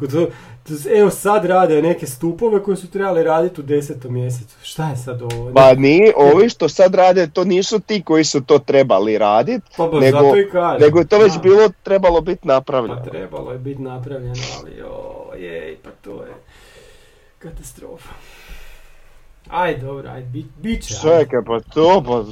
[0.96, 4.56] Evo sad rade neke stupove koje su trebali raditi u desetom mjesecu.
[4.62, 5.52] Šta je sad ovo?
[5.54, 9.86] Pa nije, ovi što sad rade, to nisu ti koji su to trebali radit, pa
[9.86, 10.80] baš nego- zato i kažem.
[10.80, 13.02] nego je to već bilo, trebalo biti napravljeno.
[13.04, 14.82] Pa trebalo je biti napravljeno, ali
[15.32, 16.32] ojej, pa to je
[17.38, 18.14] katastrofa.
[19.50, 20.94] Aj, dobro, aj, bit, bit će.
[20.94, 22.24] Čekaj, pa to, pa,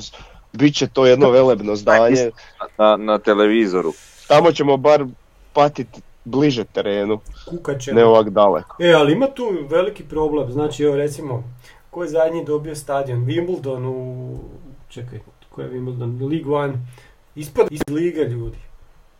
[0.52, 2.30] bit će to jedno velebno zdanje.
[2.78, 3.92] na, na televizoru.
[4.28, 5.04] Tamo ćemo bar
[5.52, 8.00] patiti bliže terenu, Kukat ćemo.
[8.00, 8.76] ne ovak daleko.
[8.82, 11.44] E, ali ima tu veliki problem, znači evo recimo,
[11.90, 13.24] ko je zadnji dobio stadion?
[13.26, 14.38] Wimbledon u,
[14.88, 15.18] čekaj,
[15.50, 16.30] ko je Wimbledon?
[16.30, 16.74] League One,
[17.34, 18.58] ispod iz lige ljudi.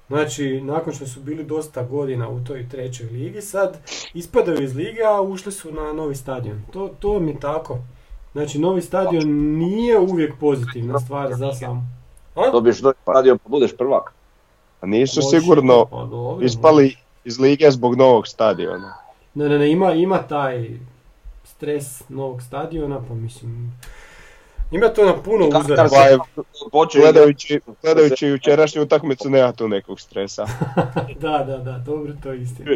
[0.08, 3.78] Znači, nakon što su bili dosta godina u toj trećoj ligi, sad
[4.14, 6.62] ispadaju iz lige, a ušli su na novi stadion.
[6.72, 7.78] To, to mi je tako.
[8.32, 9.28] Znači, novi stadion
[9.58, 12.00] nije uvijek pozitivna stvar za sam.
[12.52, 14.12] Dobiješ doći radio pa budeš prvak.
[14.80, 18.94] A nisu sigurno pa dobro, ispali iz lige zbog novog stadiona.
[19.34, 20.70] Ne, ne, ne, ima, ima taj
[21.44, 23.72] stres novog stadiona, pa mislim...
[24.70, 25.88] Ima to na puno Kako uzora.
[25.90, 26.18] Pa je,
[26.72, 30.46] Počeo gledajući, gledajući jučerašnju utakmicu nema tu nekog stresa.
[31.22, 32.70] da, da, da, dobro, to je istina.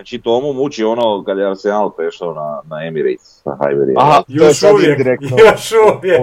[0.00, 3.94] Znači Tomu muči ono kad je Arsenal prešao na, na Emirates sa Highbury.
[3.98, 5.36] Aha, to je Još uvijek, indirektno.
[5.40, 6.20] još uvijek.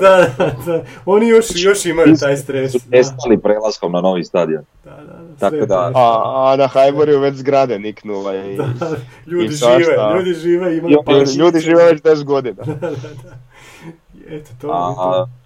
[0.00, 0.82] Da, da, da.
[1.06, 2.72] Oni još, još imaju taj stres.
[2.72, 4.64] su nestali prelaskom na novi stadion.
[4.84, 8.64] da, da, da, Tako sve da- A, a na Hajboriju već zgrade niknula i, Da,
[9.26, 9.78] ljudi i svašta.
[9.80, 12.62] žive, ljudi žive, imaju Jo, i ljudi žive već 10 godina.
[12.66, 13.36] Da, da, da.
[14.28, 14.94] Eto, to A, je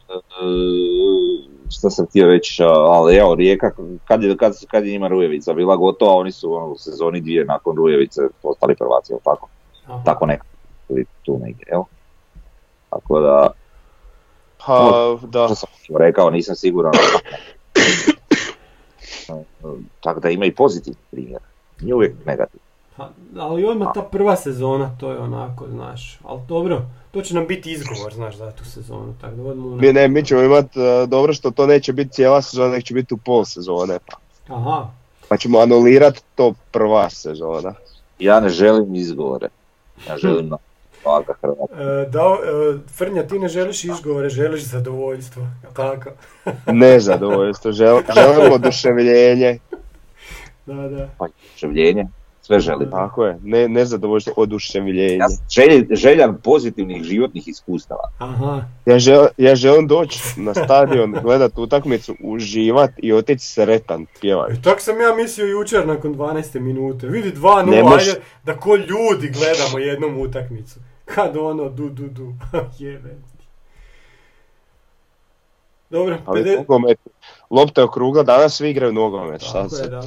[0.08, 0.22] to.
[0.40, 3.70] e, šta sam htio reći, a, ali evo Rijeka,
[4.04, 7.44] kad je, kad, kad je njima Rujevica bila gotova, oni su ono, u sezoni dvije
[7.44, 9.48] nakon Rujevice postali prvaci, jel tako?
[9.86, 10.02] Aha.
[10.04, 10.48] Tako nekako,
[10.88, 11.82] ili tu negdje, jel?
[12.90, 13.50] Tako da,
[14.66, 15.46] Pa, da.
[15.46, 16.92] što sam rekao, nisam siguran.
[20.00, 21.40] Tako da ima i pozitivni primjer,
[21.80, 22.60] nije uvijek negativ.
[22.96, 23.08] Ha,
[23.38, 26.82] ali odmah ta prva sezona, to je onako, znaš, ali dobro,
[27.16, 29.80] to će nam biti izgovor, znaš, za tu sezonu, tako da odmah...
[29.80, 33.14] Mi, ne, mi ćemo imati dobro što to neće biti cijela sezona, nego će biti
[33.14, 33.98] u pol sezone.
[34.48, 34.90] Aha,
[35.28, 37.74] Pa ćemo anulirati to prva sezona.
[38.18, 39.48] Ja ne želim izgovore,
[40.08, 40.58] ja želim na
[41.06, 45.46] e, da, e, Frnja, ti ne želiš izgovore, želiš zadovoljstvo,
[45.76, 46.10] tako?
[46.72, 49.58] Nezadovoljstvo, žel, želimo oduševljenje.
[50.66, 51.08] Da, da.
[51.18, 51.26] Pa
[51.58, 52.06] življenje,
[52.46, 52.90] sve želim.
[52.90, 55.16] Tako je, ne, nezadovoljstvo, oduševljenje.
[55.16, 58.10] Ja želj, željan pozitivnih životnih iskustava.
[58.18, 64.60] Aha, Ja, žel, ja želim doći na stadion, gledat utakmicu, uživat i otići sretan pjevajući.
[64.60, 66.60] i tak sam ja mislio jučer nakon 12.
[66.60, 70.80] minute, vidi 2-0, Ne moš- ajde, da ko ljudi gledamo jednom utakmicu.
[71.04, 72.34] Kad ono, du, du, du,
[72.78, 73.14] jebe.
[75.90, 76.98] Dobro, Ali 50 nogomet,
[77.50, 79.40] lopta je okrugla, danas svi igraju nogomet.
[79.40, 80.02] Šta se- da.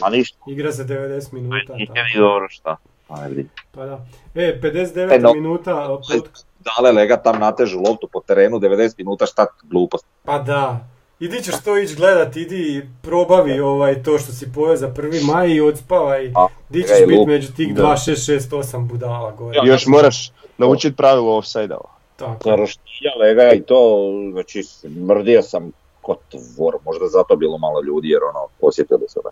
[0.00, 1.74] A ništa, Igra se 90 minuta.
[1.74, 2.76] nije ni dobro šta.
[3.08, 3.44] Ajde.
[3.72, 4.06] Pa da.
[4.34, 5.34] E, 59 E, no.
[5.34, 6.28] minuta, pod...
[6.60, 10.06] Dale lega tam natežu loptu po terenu 90 minuta, šta glupost.
[10.24, 10.86] pa da.
[11.20, 15.20] Idi ćeš to ići gledat, idi i probavi ovaj, to što si pojeo za prvi
[15.24, 16.26] maj i odspavaj.
[16.28, 17.28] A, Di ćeš biti lup.
[17.28, 17.82] među tih Da.
[17.82, 19.56] 2, 6, 6, 8 budala gore.
[19.56, 19.62] Ja.
[19.66, 21.78] Još moraš naučiti pravilo offside-a.
[22.16, 22.50] Tako.
[22.50, 24.00] Roštilja lega i to,
[24.32, 24.62] znači
[25.06, 29.30] mrdio sam ko tvor, možda zato bilo malo ljudi jer ono, osjetili su me.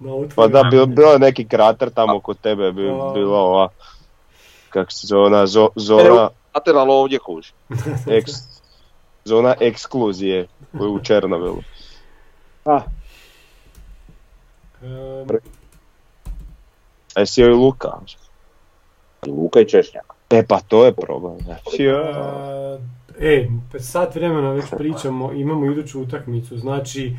[0.00, 3.10] Na Pa da, bilo, bilo je neki krater tamo kod tebe, bi, A.
[3.14, 3.68] bila ova,
[4.70, 7.52] kako se zove, ona zo- zona, Lateral ovdje kuži.
[8.18, 8.30] eks,
[9.24, 11.62] zona ekskluzije u Černovilu.
[14.82, 15.28] Ehm,
[17.14, 17.88] A jesi joj Luka?
[19.26, 20.04] I Luka i Češnjak.
[20.30, 21.38] E pa to je problem.
[21.40, 21.88] znači.
[21.88, 22.78] a,
[23.20, 27.16] E, sat vremena već pričamo, imamo iduću utakmicu, znači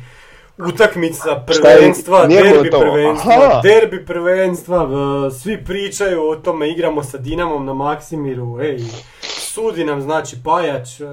[0.58, 3.60] utakmica prvenstva, Nije derbi prvenstva, Aha.
[3.60, 8.78] derbi prvenstva, v- svi pričaju o tome, igramo sa Dinamom na Maksimiru, ej,
[9.22, 11.04] sudi nam znači Pajač, e,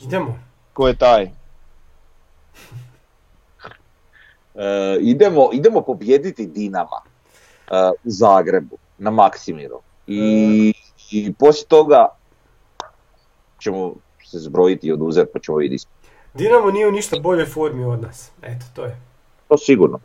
[0.00, 0.38] idemo.
[0.72, 1.22] Ko je taj?
[1.24, 1.30] E,
[5.00, 7.00] idemo, idemo pobjediti Dinama
[7.66, 7.74] e,
[8.04, 9.80] u Zagrebu na Maksimiru.
[10.06, 10.74] I,
[11.10, 12.08] i poslije toga
[13.58, 15.86] ćemo se zbrojiti i oduzeti pa ćemo vidjeti.
[16.34, 19.00] Dinamo nije u ništa boljoj formi od nas, eto, to je.
[19.48, 20.00] To sigurno.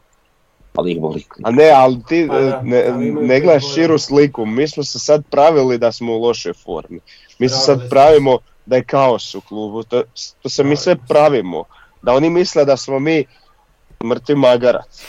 [0.76, 1.26] Ali ih boli.
[1.44, 4.46] A ne, ali ti Pa da, ne, ali ne gledaš širu sliku.
[4.46, 7.00] Mi smo se sad pravili da smo u lošoj formi.
[7.40, 9.84] Mi se sad pravimo da je kaos u klubu.
[9.84, 10.04] To,
[10.42, 11.64] to se mi sve pravimo.
[12.02, 13.26] Da oni misle da smo mi
[14.04, 15.06] mrtvi magarac.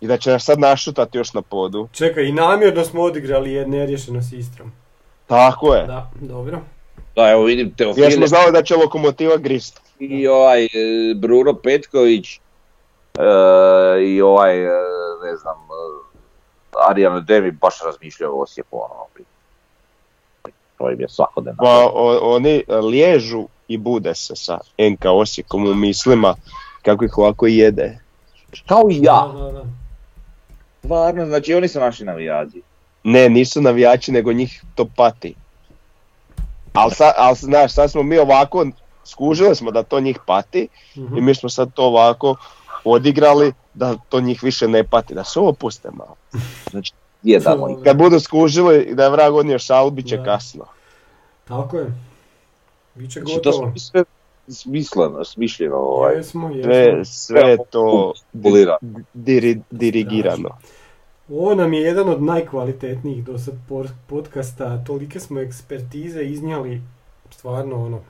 [0.00, 1.88] I da će nas sad našutati još na podu.
[1.92, 4.72] Čekaj, i namjerno smo odigrali jedne neriješeno s Istrom.
[5.26, 5.86] Tako je.
[5.86, 6.60] Da, dobro.
[7.16, 9.80] Da, evo vidim Jer Teofile smo znali da će lokomotiva grist.
[9.98, 10.68] i ovaj e,
[11.16, 12.40] Bruno Petković e,
[14.04, 14.68] i ovaj, e,
[15.24, 15.56] ne znam,
[16.88, 18.76] Arijan Demi baš razmišljaju o Osijeku.
[18.76, 19.06] Ono,
[20.78, 21.58] to im je svakodnevno.
[21.58, 26.34] Pa o- oni liježu i bude se sa NK Osijekom u mislima
[26.82, 27.98] kako ih ovako jede.
[28.66, 29.32] Kao i ja.
[30.84, 32.62] Stvarno, znači oni su naši navijači.
[33.04, 35.34] Ne, nisu navijači, nego njih to pati.
[36.72, 38.66] Ali sad, al, znaš, sad smo mi ovako,
[39.04, 41.16] skužili smo da to njih pati Mhm.
[41.16, 42.36] i mi smo sad to ovako
[42.84, 46.14] odigrali da to njih više ne pati, da se opuste malo.
[46.70, 46.92] Znači,
[47.22, 47.76] jedamo ih.
[47.84, 50.24] Kad budu skužili da je vrag odnio šalu, bit će Da.
[50.24, 50.64] kasno.
[51.44, 51.86] Tako je.
[52.94, 53.78] Biće Znači, to smo gotovo.
[53.78, 54.04] sve
[54.48, 55.76] smisleno, smišljeno.
[55.76, 56.14] Ovaj.
[56.16, 56.72] Jesmo, jesmo.
[56.72, 58.12] Sve, sve to
[59.70, 60.48] dirigirano.
[61.32, 63.54] Ovo nam je jedan od najkvalitetnijih do sad
[64.06, 66.82] podcasta, tolike smo ekspertize iznijeli,
[67.30, 68.00] stvarno ono,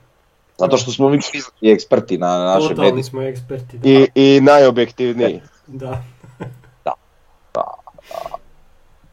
[0.58, 3.04] Zato što smo mi svi eksperti na našem totalni mediju.
[3.04, 3.78] smo eksperti.
[3.78, 3.88] Da.
[3.88, 5.40] I, i najobjektivniji.
[5.66, 6.02] da.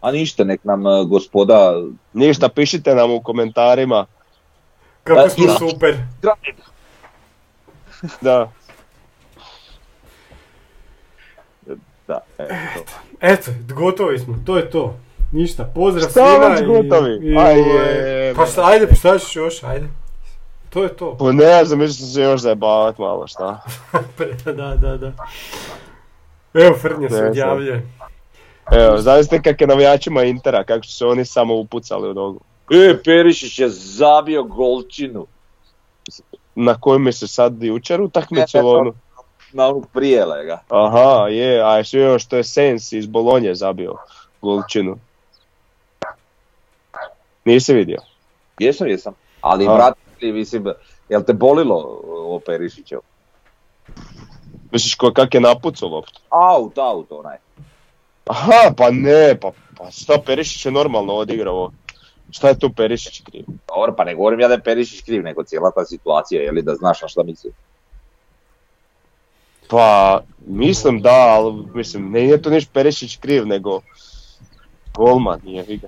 [0.01, 1.73] A ništa, nek nam e, gospoda...
[2.13, 4.05] Ništa, pišite nam u komentarima.
[5.03, 5.97] Kako Da, smo i- super.
[8.21, 8.51] Da.
[12.07, 12.83] Da, eto.
[13.21, 14.95] Eto, gotovi smo, to je to.
[15.31, 17.27] Ništa, pozdrav Šta svima i- gotovi?
[17.27, 19.87] i, Aj, ovaj, je, Pa šta, ajde, pa šta ćeš još, ajde.
[20.69, 21.17] To je to.
[21.19, 23.61] Pa ne znam, mislim se još zajebavat malo, šta.
[24.45, 25.11] da, da, da.
[26.53, 27.87] Evo, Frnja se odjavljuje.
[28.71, 32.39] Evo, zamislite kak je navijačima Intera, kako su se oni samo upucali u nogu.
[32.71, 35.27] E, Perišić je zabio golčinu
[36.55, 38.93] Na kojoj mi se sad jučer utakmicu onu?
[39.53, 40.59] Na onog prije lega.
[40.69, 43.95] Aha, je, a jesi vidio što je Sens iz Bolonje zabio
[44.41, 44.97] golčinu.
[47.45, 48.01] Nisi vidio?
[48.59, 49.13] Jesam, jesam.
[49.41, 50.65] Ali, brate, mislim,
[51.09, 52.95] jel te bolilo o Perišiću?
[54.71, 56.21] Misliš ko, kak je napucao loptu?
[56.29, 57.37] Aut, aut, onaj.
[58.25, 61.71] Aha, pa ne, pa, pa šta Perišić je normalno odigrao.
[62.31, 63.45] Šta je tu Perišić kriv?
[63.67, 66.61] Dobro, pa ne govorim ja da je Perišić kriv, nego cijela ta situacija, je li
[66.61, 67.53] da znaš na šta mislim.
[69.69, 73.81] Pa, mislim da, ali mislim, ne je to niš Perišić kriv, nego
[74.95, 75.87] golman je ga.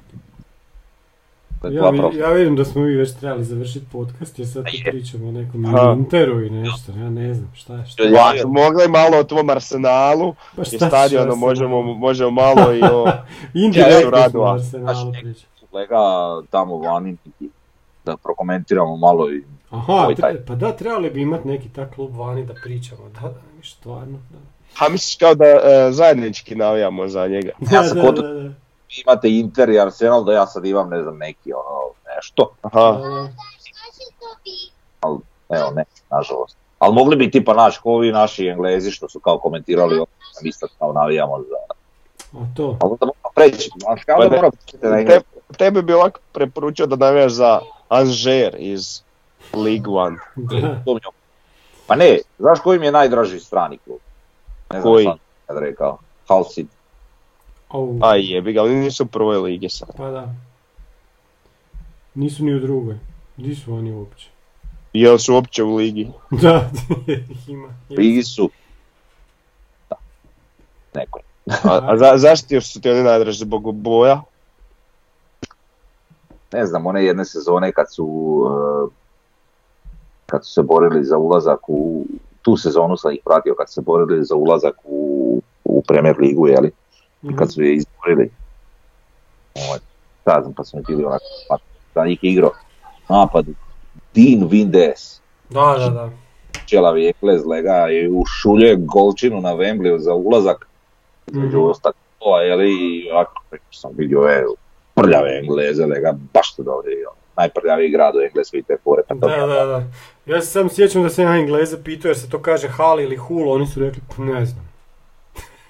[1.62, 4.72] To je Ja, ja vidim da smo mi već trebali završiti podcast jer sad tu
[4.76, 4.92] Je.
[4.92, 5.66] pričamo o nekom.
[5.94, 8.04] Interu i nešto, ja ne znam šta je šta.
[8.04, 13.12] Ja- Pa, mogli malo o tvom Arsenalu Pa i stadionu, možemo, možemo malo i o...
[13.66, 15.14] Indirektno radu, Arsenalu.
[15.72, 15.98] Kolega
[16.50, 17.18] tamo vani,
[18.06, 22.16] da prokomentiramo malo i Aha, Ovaj tre- pa da, trebali bi imati neki tak klub
[22.16, 24.38] vani da pričamo, da, mi stvarno, da.
[24.76, 25.60] Ha, misliš kao da e,
[25.92, 27.52] zajednički navijamo za njega?
[27.72, 28.40] Ja Da, sam kod- da, da,
[28.90, 31.80] vi imate Inter i Arsenal, da ja sad imam, ne znam, neki ono,
[32.16, 32.52] nešto.
[32.62, 33.28] Aha, da, da.
[35.52, 36.58] Evo, ne, nažalost.
[36.80, 40.06] Ali mogli bi tipa naš, ko ovi naši englezi što su kao komentirali, ono,
[40.44, 41.56] mi isto kao navijamo za...
[42.34, 45.00] A to, Ali da moramo preći, znaš, kao Pa da ne, moramo preći na Te,
[45.02, 45.26] engleski.
[45.58, 47.60] tebi bi ovako preporučio da navijaš za
[47.90, 49.02] Angers iz
[49.54, 50.18] League One.
[51.96, 52.04] Da.
[52.04, 54.00] Pa ne, znaš koji mi je najdraži strani klub?
[54.74, 55.04] Ne znam Koji?
[55.06, 55.18] sam
[55.48, 55.98] kad rekao.
[56.28, 56.66] Hull City.
[57.70, 59.90] Au, Aj jebi ga, oni nisu u prvoj ligi sad.
[59.98, 60.34] pa da.
[62.16, 62.98] Nisu ni u drugoj.
[63.38, 64.28] Di su oni uopće?
[64.94, 66.08] Jel su uopće u ligi?
[66.42, 66.70] Da,
[67.08, 67.68] ih ima.
[67.90, 68.50] Ligi su.
[70.94, 71.22] nekoj.
[71.64, 74.22] A, a za, zašto su ti oni najdraži zbog boja?
[76.54, 78.06] Ne znam, one jedne sezone kad su,
[78.48, 78.94] e,
[80.32, 82.06] kad su se borili za ulazak u,
[82.42, 86.48] tu sezonu sam ih pratio, kad su se borili za ulazak u, u Premier ligu,
[86.48, 86.72] jeli,
[87.24, 87.36] Mhm.
[87.36, 88.32] kad su je izborili.
[89.56, 89.80] Ovaj,
[90.24, 91.58] sad znam, pa su mi bili onako, pa
[91.96, 92.52] za njih igrao
[93.10, 93.46] napad
[94.14, 96.10] Dean Vindes, Da, da, da.
[96.66, 100.68] čelavi Eklez lega i ušulje golčinu na Wembleyu za ulazak
[101.34, 101.58] Mhm.
[101.60, 102.72] ostalih toga, jeli,
[103.50, 104.44] preko sam vidio e,
[104.94, 109.16] prljave Engleze, lega, baš su dobri, ono, najprljaviji grad u Engleskoj i te fore, pa
[109.16, 109.84] Da, da, da.
[110.28, 113.16] Ja se sam sjećam da sam ja Engleze pitao jer se to kaže Hal ili
[113.18, 114.72] Hul, oni su rekli, "Pa ne znam.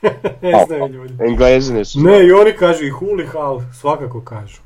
[0.42, 1.14] ne znaju ljudi.
[1.22, 2.00] Englezini su.
[2.00, 4.62] Ne, i oni kažu i Hul i Hal, svakako kažu.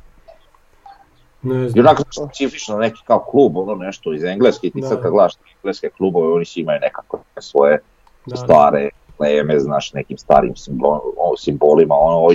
[1.42, 1.86] Ne I znam.
[1.86, 4.88] onako specifično neki kao klub, ono nešto iz Engleske, i ti Da.
[4.88, 7.80] sad kad gledaš engleske klubove, oni svi imaju nekako svoje
[8.26, 12.32] Da, stare pleme, znaš, nekim starim simbol- o, simbolima, ono, ovo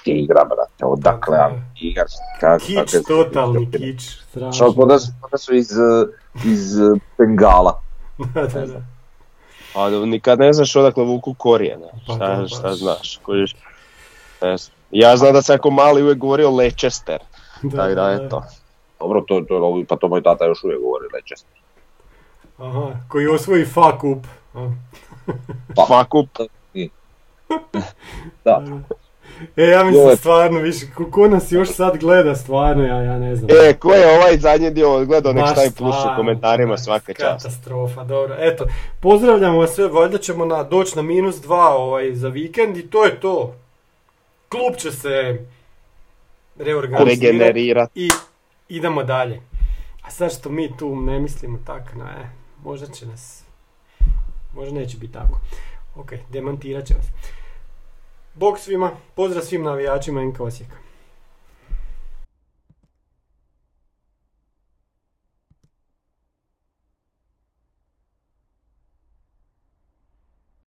[0.00, 4.86] ime ti igra, brate, odakle, vam igraš, kak, Kič, kakve- totalni kič, Što strašno.
[4.86, 5.68] da su, da su iz,
[6.44, 6.78] iz
[7.18, 7.80] Bengala.
[8.34, 8.80] Da, da, da.
[9.74, 11.86] A da nikad ne znaš odakle vuku korijene.
[12.06, 13.54] Pa Šta, šta znaš, kojiš.
[14.42, 14.74] Ne znam.
[14.90, 17.18] Ja znam da sam jako mali uvijek govorio Leicester,
[17.76, 18.42] tako da eto.
[19.00, 21.60] Dobro, to, to, pa to moj tata još uvijek govori Leicester.
[22.58, 24.24] Aha, koji osvoji fuck up.
[25.76, 25.86] Pa.
[25.86, 26.28] Fuck up.
[28.44, 28.62] Da,
[29.56, 33.50] E, ja mislim stvarno, više, ko, nas još sad gleda stvarno, ja, ja ne znam.
[33.50, 37.44] E, ko je ovaj zadnji dio gledao, nek stavi plus u komentarima svaka čast.
[37.44, 38.36] Katastrofa, dobro.
[38.38, 38.64] Eto,
[39.00, 43.04] pozdravljamo vas sve, valjda ćemo na, doći na minus dva ovaj, za vikend i to
[43.04, 43.54] je to.
[44.48, 45.44] Klub će se
[46.58, 48.10] reorganizirati i
[48.68, 49.40] idemo dalje.
[50.02, 52.30] A sad što mi tu ne mislimo tako, ne,
[52.64, 53.44] možda će nas,
[54.54, 55.40] možda neće biti tako.
[55.96, 57.06] Ok, demantirat će vas.
[58.34, 60.79] Bog svima, pozdrav svim navijačima NK Osijeka.